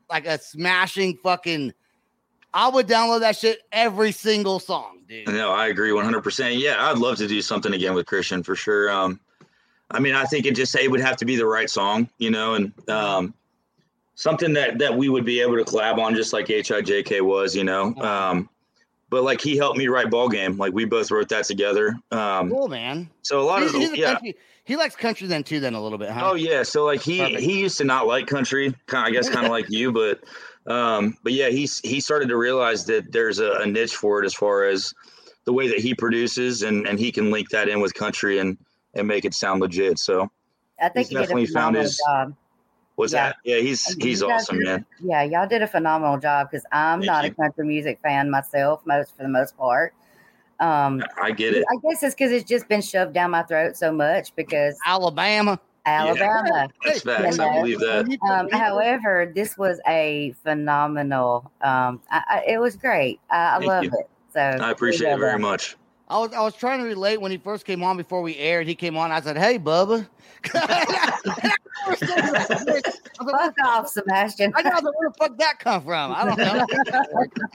like 0.10 0.25
a 0.25 0.38
smashing 0.39 1.17
fucking. 1.23 1.73
I 2.53 2.67
would 2.69 2.87
download 2.87 3.21
that 3.21 3.37
shit 3.37 3.59
every 3.71 4.11
single 4.11 4.59
song, 4.59 4.99
dude. 5.07 5.27
No, 5.27 5.51
I 5.51 5.67
agree 5.67 5.91
100%. 5.91 6.59
Yeah, 6.59 6.75
I'd 6.79 6.97
love 6.97 7.17
to 7.17 7.27
do 7.27 7.41
something 7.41 7.73
again 7.73 7.93
with 7.93 8.05
Christian 8.05 8.43
for 8.43 8.55
sure. 8.55 8.89
Um, 8.91 9.19
I 9.89 9.99
mean, 9.99 10.15
I 10.15 10.25
think 10.25 10.45
it 10.45 10.55
just 10.55 10.75
it 10.75 10.89
would 10.89 10.99
have 11.01 11.17
to 11.17 11.25
be 11.25 11.35
the 11.35 11.45
right 11.45 11.69
song, 11.69 12.09
you 12.17 12.31
know, 12.31 12.55
and 12.55 12.71
um, 12.89 13.33
something 14.15 14.53
that 14.53 14.79
that 14.79 14.95
we 14.95 15.09
would 15.09 15.25
be 15.25 15.39
able 15.41 15.57
to 15.57 15.63
collab 15.63 15.97
on, 15.97 16.15
just 16.15 16.33
like 16.33 16.47
HIJK 16.47 17.21
was, 17.21 17.55
you 17.55 17.63
know. 17.63 17.93
Um, 17.95 18.49
but 19.09 19.23
like 19.23 19.41
he 19.41 19.57
helped 19.57 19.77
me 19.77 19.87
write 19.87 20.09
ball 20.09 20.29
game, 20.29 20.57
like 20.57 20.73
we 20.73 20.85
both 20.85 21.11
wrote 21.11 21.27
that 21.29 21.43
together. 21.45 21.97
Um, 22.11 22.49
Cool, 22.49 22.69
man. 22.69 23.09
so 23.21 23.41
a 23.41 23.43
lot 23.43 23.61
He's, 23.61 23.73
of 23.73 23.81
he's 23.81 23.95
yeah. 23.97 24.13
country. 24.13 24.35
He 24.63 24.75
likes 24.77 24.95
country 24.95 25.27
then 25.27 25.43
too, 25.43 25.59
then 25.59 25.73
a 25.73 25.81
little 25.81 25.97
bit, 25.97 26.11
huh? 26.11 26.31
Oh 26.31 26.35
yeah, 26.35 26.63
so 26.63 26.85
like 26.85 27.01
he 27.01 27.19
Perfect. 27.19 27.41
he 27.41 27.59
used 27.59 27.77
to 27.79 27.83
not 27.83 28.07
like 28.07 28.27
country, 28.27 28.73
kind 28.85 29.05
I 29.05 29.11
guess 29.11 29.27
kind 29.27 29.45
of 29.45 29.51
like 29.51 29.69
you, 29.69 29.91
but 29.91 30.21
um, 30.67 31.17
but 31.24 31.34
yeah, 31.34 31.50
he's 31.50 31.80
he 31.80 32.00
started 32.00 32.30
to 32.30 32.38
realize 32.38 32.86
that 32.86 33.12
there's 33.12 33.39
a, 33.39 33.52
a 33.62 33.65
niche 33.65 33.95
for 33.95 34.21
it 34.21 34.26
as 34.26 34.34
far 34.34 34.65
as 34.65 34.93
the 35.45 35.54
way 35.54 35.67
that 35.67 35.80
he 35.80 35.93
produces, 35.95 36.62
and 36.63 36.88
and 36.88 37.00
he 37.00 37.12
can 37.12 37.32
link 37.32 37.50
that 37.50 37.67
in 37.67 37.82
with 37.82 37.93
country 37.93 38.39
and 38.39 38.58
and 38.93 39.08
make 39.08 39.26
it 39.26 39.34
sound 39.34 39.62
legit. 39.62 39.97
So 40.00 40.30
I 40.82 40.89
think 40.89 41.08
He's 41.08 41.12
you 41.13 41.17
definitely 41.19 41.45
found 41.47 41.76
his- 41.76 41.97
job. 42.08 42.36
what's 42.95 43.13
Yeah. 43.13 43.28
that? 43.30 43.36
Yeah, 43.45 43.58
he's 43.58 43.88
And 43.88 44.04
he's 44.04 44.21
you 44.21 44.30
awesome, 44.30 44.58
did- 44.58 44.65
man. 44.65 44.86
Yeah, 45.00 45.24
y'all 45.24 45.47
did 45.47 45.62
a 45.62 45.67
phenomenal 45.67 46.17
job 46.19 46.50
because 46.52 46.65
I'm 46.71 47.00
Thank 47.00 47.06
not 47.08 47.24
you. 47.26 47.32
a 47.32 47.34
country 47.34 47.65
music 47.65 48.00
fan 48.04 48.30
myself, 48.30 48.82
most 48.86 49.15
for 49.15 49.24
the 49.24 49.30
most 49.30 49.58
part. 49.58 49.93
Um, 50.60 51.02
I 51.19 51.32
get 51.32 51.56
it. 51.56 51.65
I 51.71 51.76
guess 51.89 52.04
it's 52.04 52.13
because 52.13 52.32
it's 52.32 52.47
just 52.47 52.67
been 52.67 52.82
shoved 52.82 53.13
down 53.13 53.32
my 53.32 53.41
throat 53.43 53.76
so 53.78 53.91
much 53.91 54.36
because 54.36 54.78
Alabama. 54.86 55.60
Alabama. 55.85 56.69
That's 56.83 57.01
facts. 57.01 57.37
you 57.37 57.43
I 57.43 57.59
believe 57.59 57.79
that. 57.79 58.07
Um, 58.29 58.49
however, 58.49 59.31
this 59.33 59.57
was 59.57 59.79
a 59.87 60.33
phenomenal. 60.43 61.51
Um, 61.61 62.01
I, 62.09 62.21
I, 62.27 62.43
it 62.47 62.59
was 62.59 62.75
great. 62.75 63.19
I, 63.29 63.55
I 63.55 63.57
love 63.57 63.83
you. 63.83 63.91
it. 63.91 64.09
So 64.33 64.39
I 64.39 64.71
appreciate 64.71 65.11
it 65.11 65.19
very 65.19 65.33
that. 65.33 65.39
much. 65.39 65.75
I 66.12 66.17
was 66.17 66.34
I 66.34 66.41
was 66.41 66.54
trying 66.56 66.80
to 66.80 66.86
relate 66.86 67.21
when 67.21 67.32
he 67.32 67.38
first 67.38 67.65
came 67.65 67.82
on 67.84 67.95
before 67.95 68.21
we 68.21 68.36
aired. 68.36 68.67
He 68.67 68.76
came 68.76 68.97
on. 68.97 69.13
I 69.13 69.21
said, 69.21 69.38
"Hey, 69.38 69.58
Bubba." 69.58 70.06
I 70.54 71.56
like, 72.65 72.86
Fuck 73.15 73.56
off, 73.63 73.88
Sebastian. 73.88 74.52
I 74.56 74.62
know 74.63 74.71
where 74.82 75.10
the 75.10 75.15
fuck 75.17 75.38
that 75.38 75.60
come 75.60 75.84
from. 75.84 76.12
I 76.12 76.26
don't 76.26 76.38
know. 76.38 76.65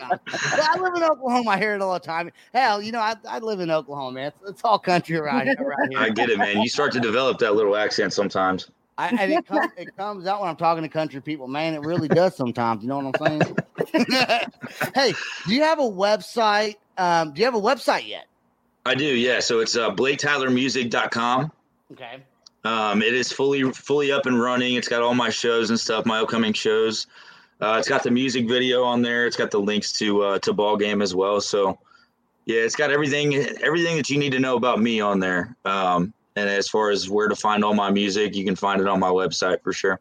But 0.09 0.61
I 0.61 0.79
live 0.79 0.95
in 0.95 1.03
Oklahoma. 1.03 1.51
I 1.51 1.59
hear 1.59 1.75
it 1.75 1.83
all 1.83 1.93
the 1.93 2.01
time. 2.01 2.31
Hell, 2.55 2.81
you 2.81 2.93
know, 2.93 3.01
I, 3.01 3.15
I 3.29 3.41
live 3.41 3.61
in 3.61 3.71
Oklahoma, 3.71 4.13
man. 4.13 4.27
It's, 4.29 4.51
it's 4.51 4.65
all 4.65 4.79
country 4.79 5.17
around 5.17 5.47
here. 5.47 5.57
Right 5.59 5.89
here. 5.91 5.99
I 5.99 6.11
get 6.11 6.31
it, 6.31 6.39
man. 6.39 6.61
You 6.63 6.69
start 6.69 6.93
to 6.93 7.01
develop 7.01 7.39
that 7.41 7.55
little 7.55 7.77
accent 7.77 8.13
sometimes. 8.13 8.71
I, 8.99 9.09
and 9.09 9.33
it, 9.33 9.47
com- 9.47 9.73
it 9.77 9.95
comes 9.97 10.27
out 10.27 10.41
when 10.41 10.49
I'm 10.49 10.57
talking 10.57 10.83
to 10.83 10.89
country 10.89 11.21
people, 11.21 11.49
man. 11.49 11.75
It 11.75 11.83
really 11.83 12.09
does 12.09 12.37
sometimes. 12.37 12.83
You 12.83 12.89
know 12.89 12.99
what 12.99 13.21
I'm 13.21 13.41
saying? 13.41 13.57
hey, 14.95 15.13
do 15.47 15.55
you 15.55 15.63
have 15.63 15.79
a 15.79 15.83
website? 15.83 16.77
Um, 16.97 17.33
do 17.33 17.41
you 17.41 17.45
have 17.45 17.55
a 17.55 17.61
website 17.61 18.09
yet? 18.09 18.27
I 18.87 18.95
do, 18.95 19.05
yeah. 19.05 19.41
So 19.41 19.61
it's 19.61 19.77
uh, 19.77 19.91
BlakeTylerMusic.com. 19.91 21.53
Okay. 21.93 22.19
Um, 22.65 23.03
it 23.03 23.15
is 23.15 23.33
fully 23.33 23.71
fully 23.73 24.11
up 24.11 24.27
and 24.27 24.41
running. 24.41 24.75
It's 24.75 24.89
got 24.89 25.03
all 25.03 25.15
my 25.15 25.31
shows 25.31 25.71
and 25.71 25.79
stuff, 25.79 26.05
my 26.07 26.21
upcoming 26.21 26.53
shows. 26.53 27.07
Uh, 27.61 27.77
it's 27.79 27.89
got 27.89 28.03
the 28.03 28.11
music 28.11 28.49
video 28.49 28.83
on 28.83 29.03
there. 29.03 29.27
It's 29.27 29.37
got 29.37 29.51
the 29.51 29.61
links 29.61 29.93
to 29.95 30.23
uh, 30.23 30.39
to 30.41 30.53
ball 30.53 30.77
game 30.77 31.01
as 31.01 31.15
well. 31.15 31.41
So 31.41 31.79
yeah, 32.45 32.61
it's 32.61 32.77
got 32.77 32.91
everything 32.91 33.35
everything 33.63 33.97
that 33.97 34.11
you 34.11 34.19
need 34.19 34.33
to 34.33 34.41
know 34.41 34.57
about 34.57 34.81
me 34.81 35.01
on 35.01 35.21
there. 35.21 35.57
Um, 35.65 36.13
and 36.35 36.51
as 36.51 36.69
far 36.69 36.91
as 36.91 37.09
where 37.09 37.29
to 37.29 37.37
find 37.37 37.65
all 37.65 37.73
my 37.75 37.91
music, 37.91 38.35
you 38.35 38.45
can 38.45 38.57
find 38.57 38.81
it 38.81 38.89
on 38.89 39.01
my 39.01 39.11
website 39.11 39.63
for 39.63 39.73
sure. 39.73 40.01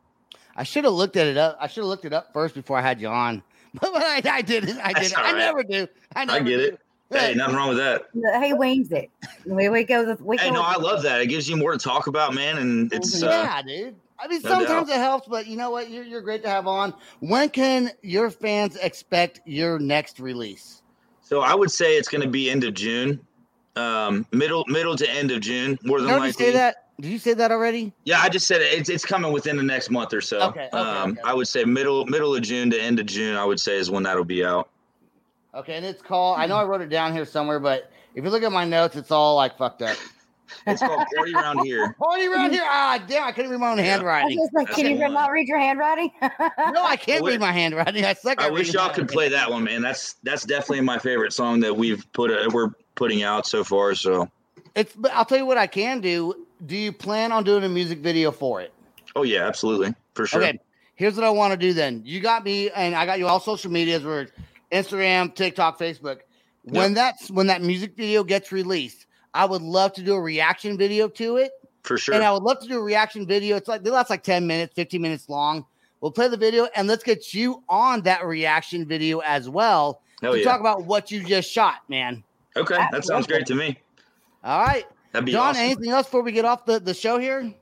I 0.56 0.64
should 0.64 0.84
have 0.86 0.94
looked 0.94 1.18
at 1.18 1.28
it 1.28 1.38
up. 1.38 1.58
I 1.60 1.68
should 1.68 1.82
have 1.82 1.88
looked 1.88 2.06
it 2.06 2.14
up 2.14 2.34
first 2.34 2.56
before 2.56 2.78
I 2.78 2.82
had 2.82 3.00
you 3.02 3.08
on. 3.08 3.44
But, 3.82 3.92
I, 3.94 4.22
I 4.26 4.42
didn't. 4.42 4.80
I 4.80 4.94
That's 4.94 5.10
didn't. 5.10 5.18
all 5.18 5.26
I 5.26 5.32
right. 5.34 5.38
never 5.38 5.64
do. 5.64 5.88
I, 6.16 6.22
I 6.22 6.40
get 6.40 6.46
do. 6.46 6.60
it. 6.60 6.80
Hey, 7.12 7.34
nothing 7.36 7.56
wrong 7.56 7.70
with 7.70 7.78
that. 7.78 8.08
He 8.44 8.54
wings 8.54 8.92
it. 8.92 9.10
We, 9.46 9.70
we 9.70 9.84
go. 9.84 10.06
The, 10.06 10.24
we 10.24 10.38
Hey, 10.38 10.50
go 10.50 10.56
no, 10.56 10.60
with- 10.62 10.70
I 10.70 10.76
love 10.80 11.04
that. 11.04 11.22
It 11.22 11.28
gives 11.28 11.48
you 11.48 11.56
more 11.56 11.72
to 11.72 11.78
talk 11.78 12.08
about, 12.08 12.34
man. 12.34 12.58
And 12.58 12.92
it's 12.92 13.22
uh, 13.22 13.28
yeah, 13.28 13.62
dude. 13.62 13.96
I 14.18 14.28
mean, 14.28 14.42
no 14.44 14.50
sometimes 14.50 14.88
doubt. 14.88 14.96
it 14.96 15.00
helps, 15.00 15.28
but 15.28 15.46
you 15.46 15.58
know 15.58 15.70
what? 15.72 15.90
You're, 15.90 16.04
you're 16.04 16.22
great 16.22 16.42
to 16.44 16.50
have 16.50 16.68
on. 16.68 16.94
When 17.20 17.50
can 17.50 17.92
your 18.02 18.30
fans 18.32 18.76
expect 18.78 19.42
your 19.46 19.78
next 19.78 20.20
release? 20.20 20.82
so 21.22 21.42
I 21.42 21.54
would 21.56 21.72
say 21.72 21.98
it's 21.98 22.08
going 22.08 22.22
to 22.22 22.30
be 22.30 22.50
end 22.52 22.64
of 22.64 22.74
June, 22.76 23.20
um, 23.76 24.26
middle 24.32 24.64
middle 24.68 24.96
to 24.96 25.10
end 25.10 25.32
of 25.32 25.42
June, 25.42 25.78
more 25.84 25.98
Did 25.98 26.04
than 26.04 26.10
you 26.10 26.14
already 26.16 26.30
likely. 26.32 26.46
say 26.46 26.52
that? 26.54 26.76
Did 27.02 27.12
you 27.12 27.20
say 27.20 27.34
that 27.34 27.52
already? 27.52 27.92
Yeah, 28.06 28.22
I 28.22 28.30
just 28.30 28.48
said 28.48 28.62
it. 28.62 28.72
It's, 28.74 28.90
it's 28.90 29.04
coming 29.06 29.34
within 29.34 29.58
the 29.58 29.64
next 29.64 29.90
month 29.90 30.14
or 30.14 30.22
so. 30.22 30.40
Okay, 30.44 30.68
okay, 30.72 30.78
um, 30.78 31.12
okay. 31.12 31.22
I 31.26 31.34
would 31.34 31.48
say 31.48 31.66
middle 31.66 32.06
middle 32.06 32.34
of 32.36 32.42
June 32.42 32.70
to 32.72 32.82
end 32.82 33.00
of 33.00 33.06
June. 33.08 33.36
I 33.36 33.44
would 33.44 33.60
say 33.60 33.76
is 33.78 33.92
when 33.92 34.04
that'll 34.04 34.24
be 34.24 34.46
out. 34.46 34.70
Okay, 35.56 35.76
and 35.76 35.86
it's 35.86 36.02
called. 36.02 36.40
I 36.40 36.46
know 36.48 36.58
I 36.58 36.66
wrote 36.66 36.82
it 36.82 36.90
down 36.90 37.14
here 37.14 37.26
somewhere, 37.26 37.60
but 37.60 37.90
if 38.14 38.24
you 38.24 38.30
look 38.30 38.44
at 38.44 38.52
my 38.52 38.66
notes, 38.66 38.96
it's 38.96 39.12
all 39.12 39.36
like 39.36 39.58
fucked 39.58 39.82
up. 39.82 39.98
It's 40.68 40.80
called 40.82 41.06
Party 41.16 41.34
Around 41.34 41.66
Here. 41.66 41.94
Party 42.00 42.28
around 42.28 42.52
here. 42.52 42.62
Ah, 42.66 43.04
damn! 43.08 43.24
I 43.24 43.32
couldn't 43.32 43.50
read 43.52 43.60
my 43.60 43.72
own 43.72 43.78
handwriting 43.80 44.38
I 44.38 44.42
was 44.42 44.42
handwriting. 44.42 44.46
just 44.46 44.54
like, 44.54 44.68
That's 44.68 44.80
can 44.80 44.92
you 44.92 45.02
one. 45.02 45.14
not 45.14 45.32
read 45.32 45.48
your 45.48 45.60
handwriting? 45.60 46.12
No, 46.74 46.84
I 46.86 46.96
can't 46.98 47.22
I 47.22 47.24
wish- 47.24 47.32
read 47.34 47.40
my 47.40 47.52
handwriting. 47.52 48.06
I 48.06 48.14
suck. 48.14 48.40
I 48.40 48.50
wish 48.52 48.72
y'all 48.74 48.94
could 48.94 49.08
play 49.08 49.30
that 49.30 49.50
one, 49.50 49.64
man. 49.64 49.82
That's 49.82 50.14
that's 50.24 50.44
definitely 50.46 50.82
my 50.82 51.00
favorite 51.00 51.34
song 51.34 51.62
that 51.62 51.76
we've 51.76 52.06
put 52.14 52.32
uh, 52.32 52.50
we're 52.54 52.72
putting 52.96 53.24
out 53.24 53.48
so 53.48 53.64
far. 53.64 53.96
So, 53.96 54.30
It's. 54.76 54.94
But 54.96 55.14
I'll 55.14 55.26
tell 55.26 55.38
you 55.38 55.46
what 55.46 55.58
I 55.58 55.68
can 55.68 56.00
do. 56.02 56.46
Do 56.66 56.76
you 56.76 56.92
plan 56.92 57.32
on 57.32 57.44
doing 57.44 57.64
a 57.64 57.70
music 57.70 58.00
video 58.00 58.32
for 58.32 58.62
it? 58.62 58.72
oh 59.16 59.24
yeah, 59.24 59.48
absolutely 59.48 59.94
for 60.14 60.28
sure. 60.28 60.44
Okay. 60.44 60.60
Here's 60.96 61.16
what 61.16 61.24
I 61.26 61.30
want 61.30 61.52
to 61.54 61.58
do. 61.58 61.74
Then 61.74 62.02
you 62.06 62.20
got 62.22 62.44
me, 62.44 62.70
and 62.70 62.94
I 62.96 63.06
got 63.06 63.18
you 63.20 63.28
all 63.28 63.40
social 63.40 63.72
medias. 63.72 64.04
We're 64.06 64.28
Instagram, 64.72 65.34
TikTok, 65.34 65.80
Facebook. 65.80 66.20
When 66.64 66.94
that's 66.94 67.30
when 67.30 67.48
that 67.48 67.62
music 67.62 67.96
video 67.96 68.24
gets 68.24 68.52
released, 68.52 69.06
I 69.34 69.46
would 69.46 69.62
love 69.62 69.94
to 69.94 70.04
do 70.04 70.16
a 70.16 70.22
reaction 70.22 70.78
video 70.78 71.08
to 71.10 71.38
it. 71.38 71.52
For 71.84 71.98
sure. 71.98 72.16
And 72.16 72.24
I 72.24 72.32
would 72.32 72.42
love 72.42 72.60
to 72.62 72.68
do 72.68 72.80
a 72.80 72.84
reaction 72.84 73.28
video. 73.28 73.56
It's 73.56 73.68
like 73.68 73.84
they 73.84 73.92
last 73.92 74.10
like 74.10 74.24
10 74.24 74.48
minutes, 74.48 74.74
15 74.74 75.00
minutes 75.00 75.30
long. 75.30 75.66
We'll 76.02 76.12
play 76.12 76.28
the 76.28 76.38
video 76.38 76.68
and 76.76 76.88
let's 76.88 77.04
get 77.04 77.34
you 77.34 77.64
on 77.70 78.02
that 78.02 78.26
reaction 78.26 78.88
video 78.88 79.20
as 79.20 79.48
well 79.48 80.02
Hell 80.22 80.34
to 80.34 80.40
yeah. 80.40 80.44
talk 80.44 80.60
about 80.60 80.86
what 80.86 81.12
you 81.12 81.24
just 81.24 81.50
shot, 81.52 81.88
man. 81.88 82.24
okay, 82.56 82.78
that 82.92 83.06
sounds 83.06 83.28
great 83.28 83.46
to 83.48 83.56
me. 83.56 83.80
All 84.44 84.62
right. 84.62 84.86
That'd 85.12 85.26
be 85.26 85.32
Dawn, 85.32 85.50
awesome. 85.50 85.64
anything 85.64 85.90
else 85.92 86.08
before 86.08 86.22
we 86.22 86.32
get 86.32 86.46
off 86.46 86.66
the, 86.66 86.80
the 86.80 86.94
show 86.94 87.18
here? 87.18 87.54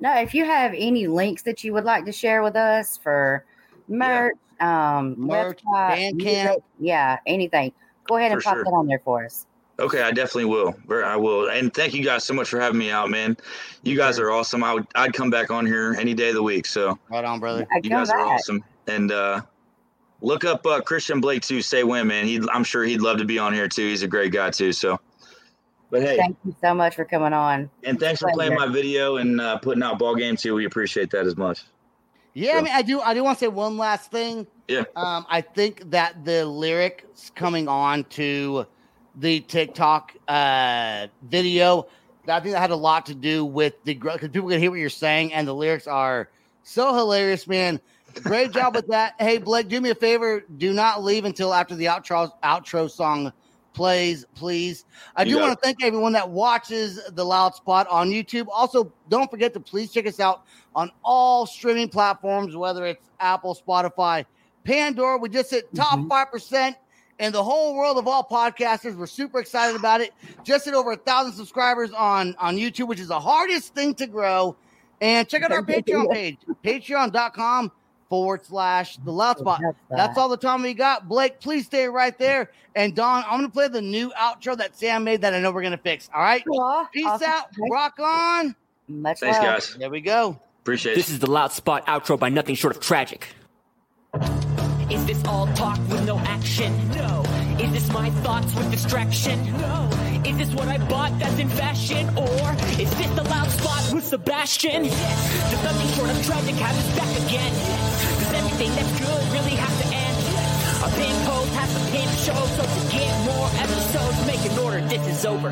no, 0.00 0.18
if 0.18 0.34
you 0.34 0.44
have 0.44 0.72
any 0.76 1.06
links 1.06 1.42
that 1.42 1.64
you 1.64 1.72
would 1.72 1.84
like 1.84 2.04
to 2.04 2.12
share 2.12 2.42
with 2.42 2.56
us 2.56 2.96
for 2.96 3.44
merch, 3.88 4.34
um, 4.60 5.14
Merch, 5.18 5.60
website, 5.64 6.12
Bandcamp. 6.12 6.14
music, 6.16 6.62
yeah, 6.78 7.18
anything, 7.26 7.72
go 8.06 8.16
ahead 8.16 8.32
and 8.32 8.40
For 8.42 8.44
pop 8.44 8.54
sure. 8.56 8.64
that 8.64 8.70
on 8.70 8.86
there 8.86 9.00
for 9.04 9.24
us. 9.24 9.46
Okay, 9.80 10.02
I 10.02 10.12
definitely 10.12 10.44
will. 10.44 10.74
I 10.88 11.16
will. 11.16 11.48
And 11.50 11.74
thank 11.74 11.94
you 11.94 12.04
guys 12.04 12.22
so 12.22 12.32
much 12.32 12.48
for 12.48 12.60
having 12.60 12.78
me 12.78 12.90
out, 12.92 13.10
man. 13.10 13.36
You 13.82 13.96
guys 13.96 14.20
are 14.20 14.30
awesome. 14.30 14.62
I 14.62 14.72
would 14.74 14.86
I'd 14.94 15.12
come 15.12 15.30
back 15.30 15.50
on 15.50 15.66
here 15.66 15.96
any 15.98 16.14
day 16.14 16.28
of 16.28 16.34
the 16.36 16.42
week. 16.44 16.66
So 16.66 16.96
Right 17.10 17.24
on, 17.24 17.40
brother. 17.40 17.66
You 17.82 17.90
come 17.90 17.98
guys 17.98 18.10
are 18.10 18.20
awesome. 18.20 18.62
And 18.86 19.10
uh 19.10 19.40
look 20.20 20.44
up 20.44 20.64
uh, 20.64 20.80
Christian 20.80 21.20
Blake 21.20 21.42
too. 21.42 21.60
Say 21.60 21.82
when, 21.82 22.06
man. 22.06 22.24
He 22.24 22.40
I'm 22.52 22.62
sure 22.62 22.84
he'd 22.84 23.00
love 23.00 23.18
to 23.18 23.24
be 23.24 23.36
on 23.40 23.52
here 23.52 23.66
too. 23.66 23.82
He's 23.88 24.04
a 24.04 24.06
great 24.06 24.30
guy 24.32 24.50
too. 24.50 24.70
So 24.72 25.00
But 25.90 26.02
hey, 26.02 26.18
Thank 26.18 26.36
you 26.44 26.54
so 26.60 26.72
much 26.72 26.94
for 26.94 27.04
coming 27.04 27.32
on. 27.32 27.68
and 27.82 27.98
thanks 27.98 28.20
for 28.20 28.30
playing 28.32 28.54
my 28.54 28.68
video 28.68 29.16
and 29.16 29.40
uh, 29.40 29.58
putting 29.58 29.82
out 29.82 29.98
ball 29.98 30.14
game 30.14 30.36
too. 30.36 30.54
We 30.54 30.66
appreciate 30.66 31.10
that 31.10 31.26
as 31.26 31.36
much. 31.36 31.64
Yeah, 32.34 32.58
I 32.58 32.62
mean, 32.62 32.72
I 32.74 32.82
do. 32.82 33.00
I 33.00 33.14
do 33.14 33.22
want 33.22 33.38
to 33.38 33.44
say 33.44 33.48
one 33.48 33.76
last 33.76 34.10
thing. 34.10 34.46
Yeah. 34.66 34.84
Um, 34.96 35.24
I 35.30 35.40
think 35.40 35.90
that 35.90 36.24
the 36.24 36.44
lyrics 36.44 37.30
coming 37.34 37.68
on 37.68 38.04
to 38.04 38.66
the 39.16 39.40
TikTok 39.40 40.12
uh, 40.26 41.06
video, 41.22 41.86
I 42.26 42.40
think 42.40 42.54
that 42.54 42.60
had 42.60 42.70
a 42.72 42.76
lot 42.76 43.06
to 43.06 43.14
do 43.14 43.44
with 43.44 43.74
the 43.84 43.94
because 43.94 44.30
people 44.30 44.48
can 44.48 44.58
hear 44.58 44.70
what 44.70 44.80
you're 44.80 44.88
saying, 44.90 45.32
and 45.32 45.46
the 45.46 45.54
lyrics 45.54 45.86
are 45.86 46.28
so 46.64 46.94
hilarious, 46.94 47.46
man. 47.46 47.80
Great 48.22 48.52
job 48.52 48.74
with 48.74 48.88
that. 48.88 49.14
Hey, 49.18 49.38
Blake, 49.38 49.68
do 49.68 49.80
me 49.80 49.90
a 49.90 49.94
favor. 49.94 50.44
Do 50.56 50.72
not 50.72 51.04
leave 51.04 51.24
until 51.24 51.54
after 51.54 51.76
the 51.76 51.86
outro 51.86 52.30
outro 52.42 52.90
song 52.90 53.32
plays, 53.74 54.24
please. 54.34 54.86
I 55.16 55.24
do 55.24 55.34
got 55.34 55.42
want 55.42 55.60
to 55.60 55.64
thank 55.64 55.84
everyone 55.84 56.12
that 56.14 56.30
watches 56.30 57.00
the 57.12 57.24
Loud 57.24 57.54
Spot 57.54 57.86
on 57.88 58.10
YouTube. 58.10 58.46
Also, 58.50 58.92
don't 59.10 59.30
forget 59.30 59.52
to 59.54 59.60
please 59.60 59.92
check 59.92 60.06
us 60.06 60.20
out 60.20 60.44
on 60.74 60.90
all 61.04 61.44
streaming 61.44 61.88
platforms, 61.88 62.56
whether 62.56 62.86
it's 62.86 63.10
Apple, 63.20 63.54
Spotify, 63.54 64.24
Pandora. 64.64 65.18
We 65.18 65.28
just 65.28 65.50
hit 65.50 65.72
top 65.74 65.98
Mm-hmm. 65.98 66.10
5% 66.10 66.74
in 67.18 67.32
the 67.32 67.42
whole 67.42 67.76
world 67.76 67.98
of 67.98 68.08
all 68.08 68.24
podcasters. 68.24 68.96
We're 68.96 69.06
super 69.06 69.40
excited 69.40 69.76
about 69.76 70.00
it. 70.00 70.12
Just 70.42 70.64
hit 70.64 70.74
over 70.74 70.92
a 70.92 70.96
thousand 70.96 71.34
subscribers 71.34 71.90
on, 71.92 72.34
on 72.38 72.56
YouTube, 72.56 72.88
which 72.88 73.00
is 73.00 73.08
the 73.08 73.20
hardest 73.20 73.74
thing 73.74 73.94
to 73.96 74.06
grow. 74.06 74.56
And 75.00 75.28
check 75.28 75.42
out 75.42 75.52
our 75.52 75.62
Patreon 75.62 76.10
page, 76.12 76.38
patreon.com 76.64 77.70
forward 78.08 78.44
slash 78.44 78.96
the 78.98 79.12
loud 79.12 79.38
spot. 79.38 79.60
That's 79.90 80.18
all 80.18 80.28
the 80.28 80.36
time 80.36 80.62
we 80.62 80.74
got. 80.74 81.08
Blake, 81.08 81.40
please 81.40 81.66
stay 81.66 81.86
right 81.88 82.16
there. 82.18 82.50
And 82.76 82.94
Dawn, 82.94 83.24
I'm 83.26 83.38
going 83.38 83.48
to 83.50 83.52
play 83.52 83.68
the 83.68 83.82
new 83.82 84.10
outro 84.18 84.56
that 84.56 84.76
Sam 84.76 85.04
made 85.04 85.20
that 85.20 85.32
I 85.34 85.40
know 85.40 85.52
we're 85.52 85.62
going 85.62 85.72
to 85.72 85.78
fix. 85.78 86.10
All 86.14 86.20
right. 86.22 86.44
Aw, 86.46 86.84
Peace 86.92 87.06
awesome. 87.06 87.28
out. 87.28 87.46
Rock 87.70 87.98
on. 88.00 88.54
Much 88.88 89.20
Thanks, 89.20 89.38
love. 89.38 89.44
guys. 89.44 89.74
There 89.76 89.90
we 89.90 90.00
go. 90.00 90.38
Appreciate 90.62 90.94
This 90.94 91.10
is 91.10 91.18
the 91.18 91.30
Loud 91.30 91.52
Spot 91.52 91.86
outro 91.86 92.18
by 92.18 92.30
Nothing 92.30 92.54
Short 92.54 92.74
of 92.74 92.82
Tragic. 92.82 93.28
Is 94.90 95.04
this 95.06 95.24
all 95.24 95.46
talk 95.54 95.78
with 95.88 96.04
no 96.04 96.18
action? 96.18 96.72
No. 96.90 97.22
Is 97.58 97.72
this 97.72 97.88
my 97.92 98.10
thoughts 98.22 98.54
with 98.54 98.70
distraction? 98.70 99.42
No. 99.58 99.88
Is 100.26 100.36
this 100.36 100.54
what 100.54 100.68
I 100.68 100.78
bought 100.88 101.18
that's 101.18 101.38
in 101.38 101.48
fashion? 101.48 102.06
Or 102.18 102.52
is 102.78 102.90
this 102.96 103.10
the 103.16 103.24
loud 103.24 103.48
spot 103.50 103.92
with 103.94 104.04
Sebastian? 104.04 104.84
Yes. 104.84 105.50
Does 105.50 105.62
nothing 105.64 105.88
short 105.96 106.10
of 106.10 106.26
tragic 106.26 106.54
have 106.56 106.76
us 106.76 106.96
back 106.98 107.08
again? 107.26 107.52
Yes. 107.52 108.18
Does 108.18 108.32
everything 108.34 108.70
that's 108.74 109.00
good 109.00 109.32
really 109.32 109.56
have 109.56 109.74
to 109.80 109.86
end? 109.86 110.16
Yes. 110.20 110.82
Our 110.82 110.90
pin 110.90 111.26
post 111.26 111.52
has 111.54 111.70
to 111.72 111.80
pin 111.90 112.08
show, 112.20 112.46
so 112.56 112.62
to 112.62 112.92
get 112.92 113.24
more 113.24 113.48
episodes, 113.56 114.26
make 114.26 114.44
an 114.50 114.58
order. 114.58 114.80
This 114.82 115.18
is 115.18 115.24
over. 115.24 115.50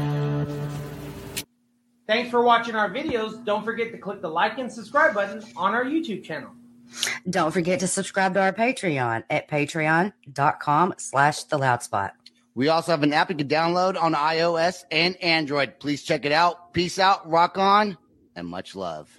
Thanks 2.07 2.31
for 2.31 2.42
watching 2.42 2.75
our 2.75 2.90
videos. 2.90 3.42
Don't 3.45 3.64
forget 3.64 3.92
to 3.92 3.99
click 3.99 4.21
the 4.21 4.29
like 4.29 4.59
and 4.59 4.71
subscribe 4.71 5.14
button 5.14 5.42
on 5.57 5.73
our 5.73 5.85
YouTube 5.85 6.23
channel. 6.23 6.51
Don't 7.29 7.53
forget 7.53 7.81
to 7.81 7.87
subscribe 7.87 8.35
to 8.35 8.41
our 8.41 8.53
Patreon 8.53 9.25
at 9.31 9.49
patreon.com 9.49 10.95
slash 10.99 11.45
the 11.45 11.59
loud 11.59 11.83
spot. 11.83 12.15
We 12.55 12.69
also 12.69 12.93
have 12.93 13.03
an 13.03 13.13
app 13.13 13.31
you 13.31 13.37
can 13.37 13.49
download 13.49 14.01
on 14.01 14.13
iOS 14.13 14.85
and 14.91 15.17
Android. 15.23 15.81
Please 15.81 16.03
check 16.03 16.25
it 16.25 16.33
out. 16.33 16.75
Peace 16.75 16.99
out, 16.99 17.29
rock 17.31 17.57
on, 17.57 17.97
and 18.37 18.47
much 18.47 18.75
love. 18.75 19.11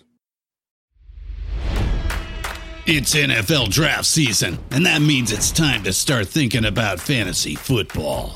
It's 2.86 3.16
NFL 3.16 3.70
draft 3.70 4.06
season, 4.06 4.60
and 4.70 4.86
that 4.86 5.02
means 5.02 5.32
it's 5.32 5.52
time 5.52 5.84
to 5.84 5.94
start 5.94 6.28
thinking 6.28 6.66
about 6.66 7.00
fantasy 7.00 7.56
football. 7.56 8.36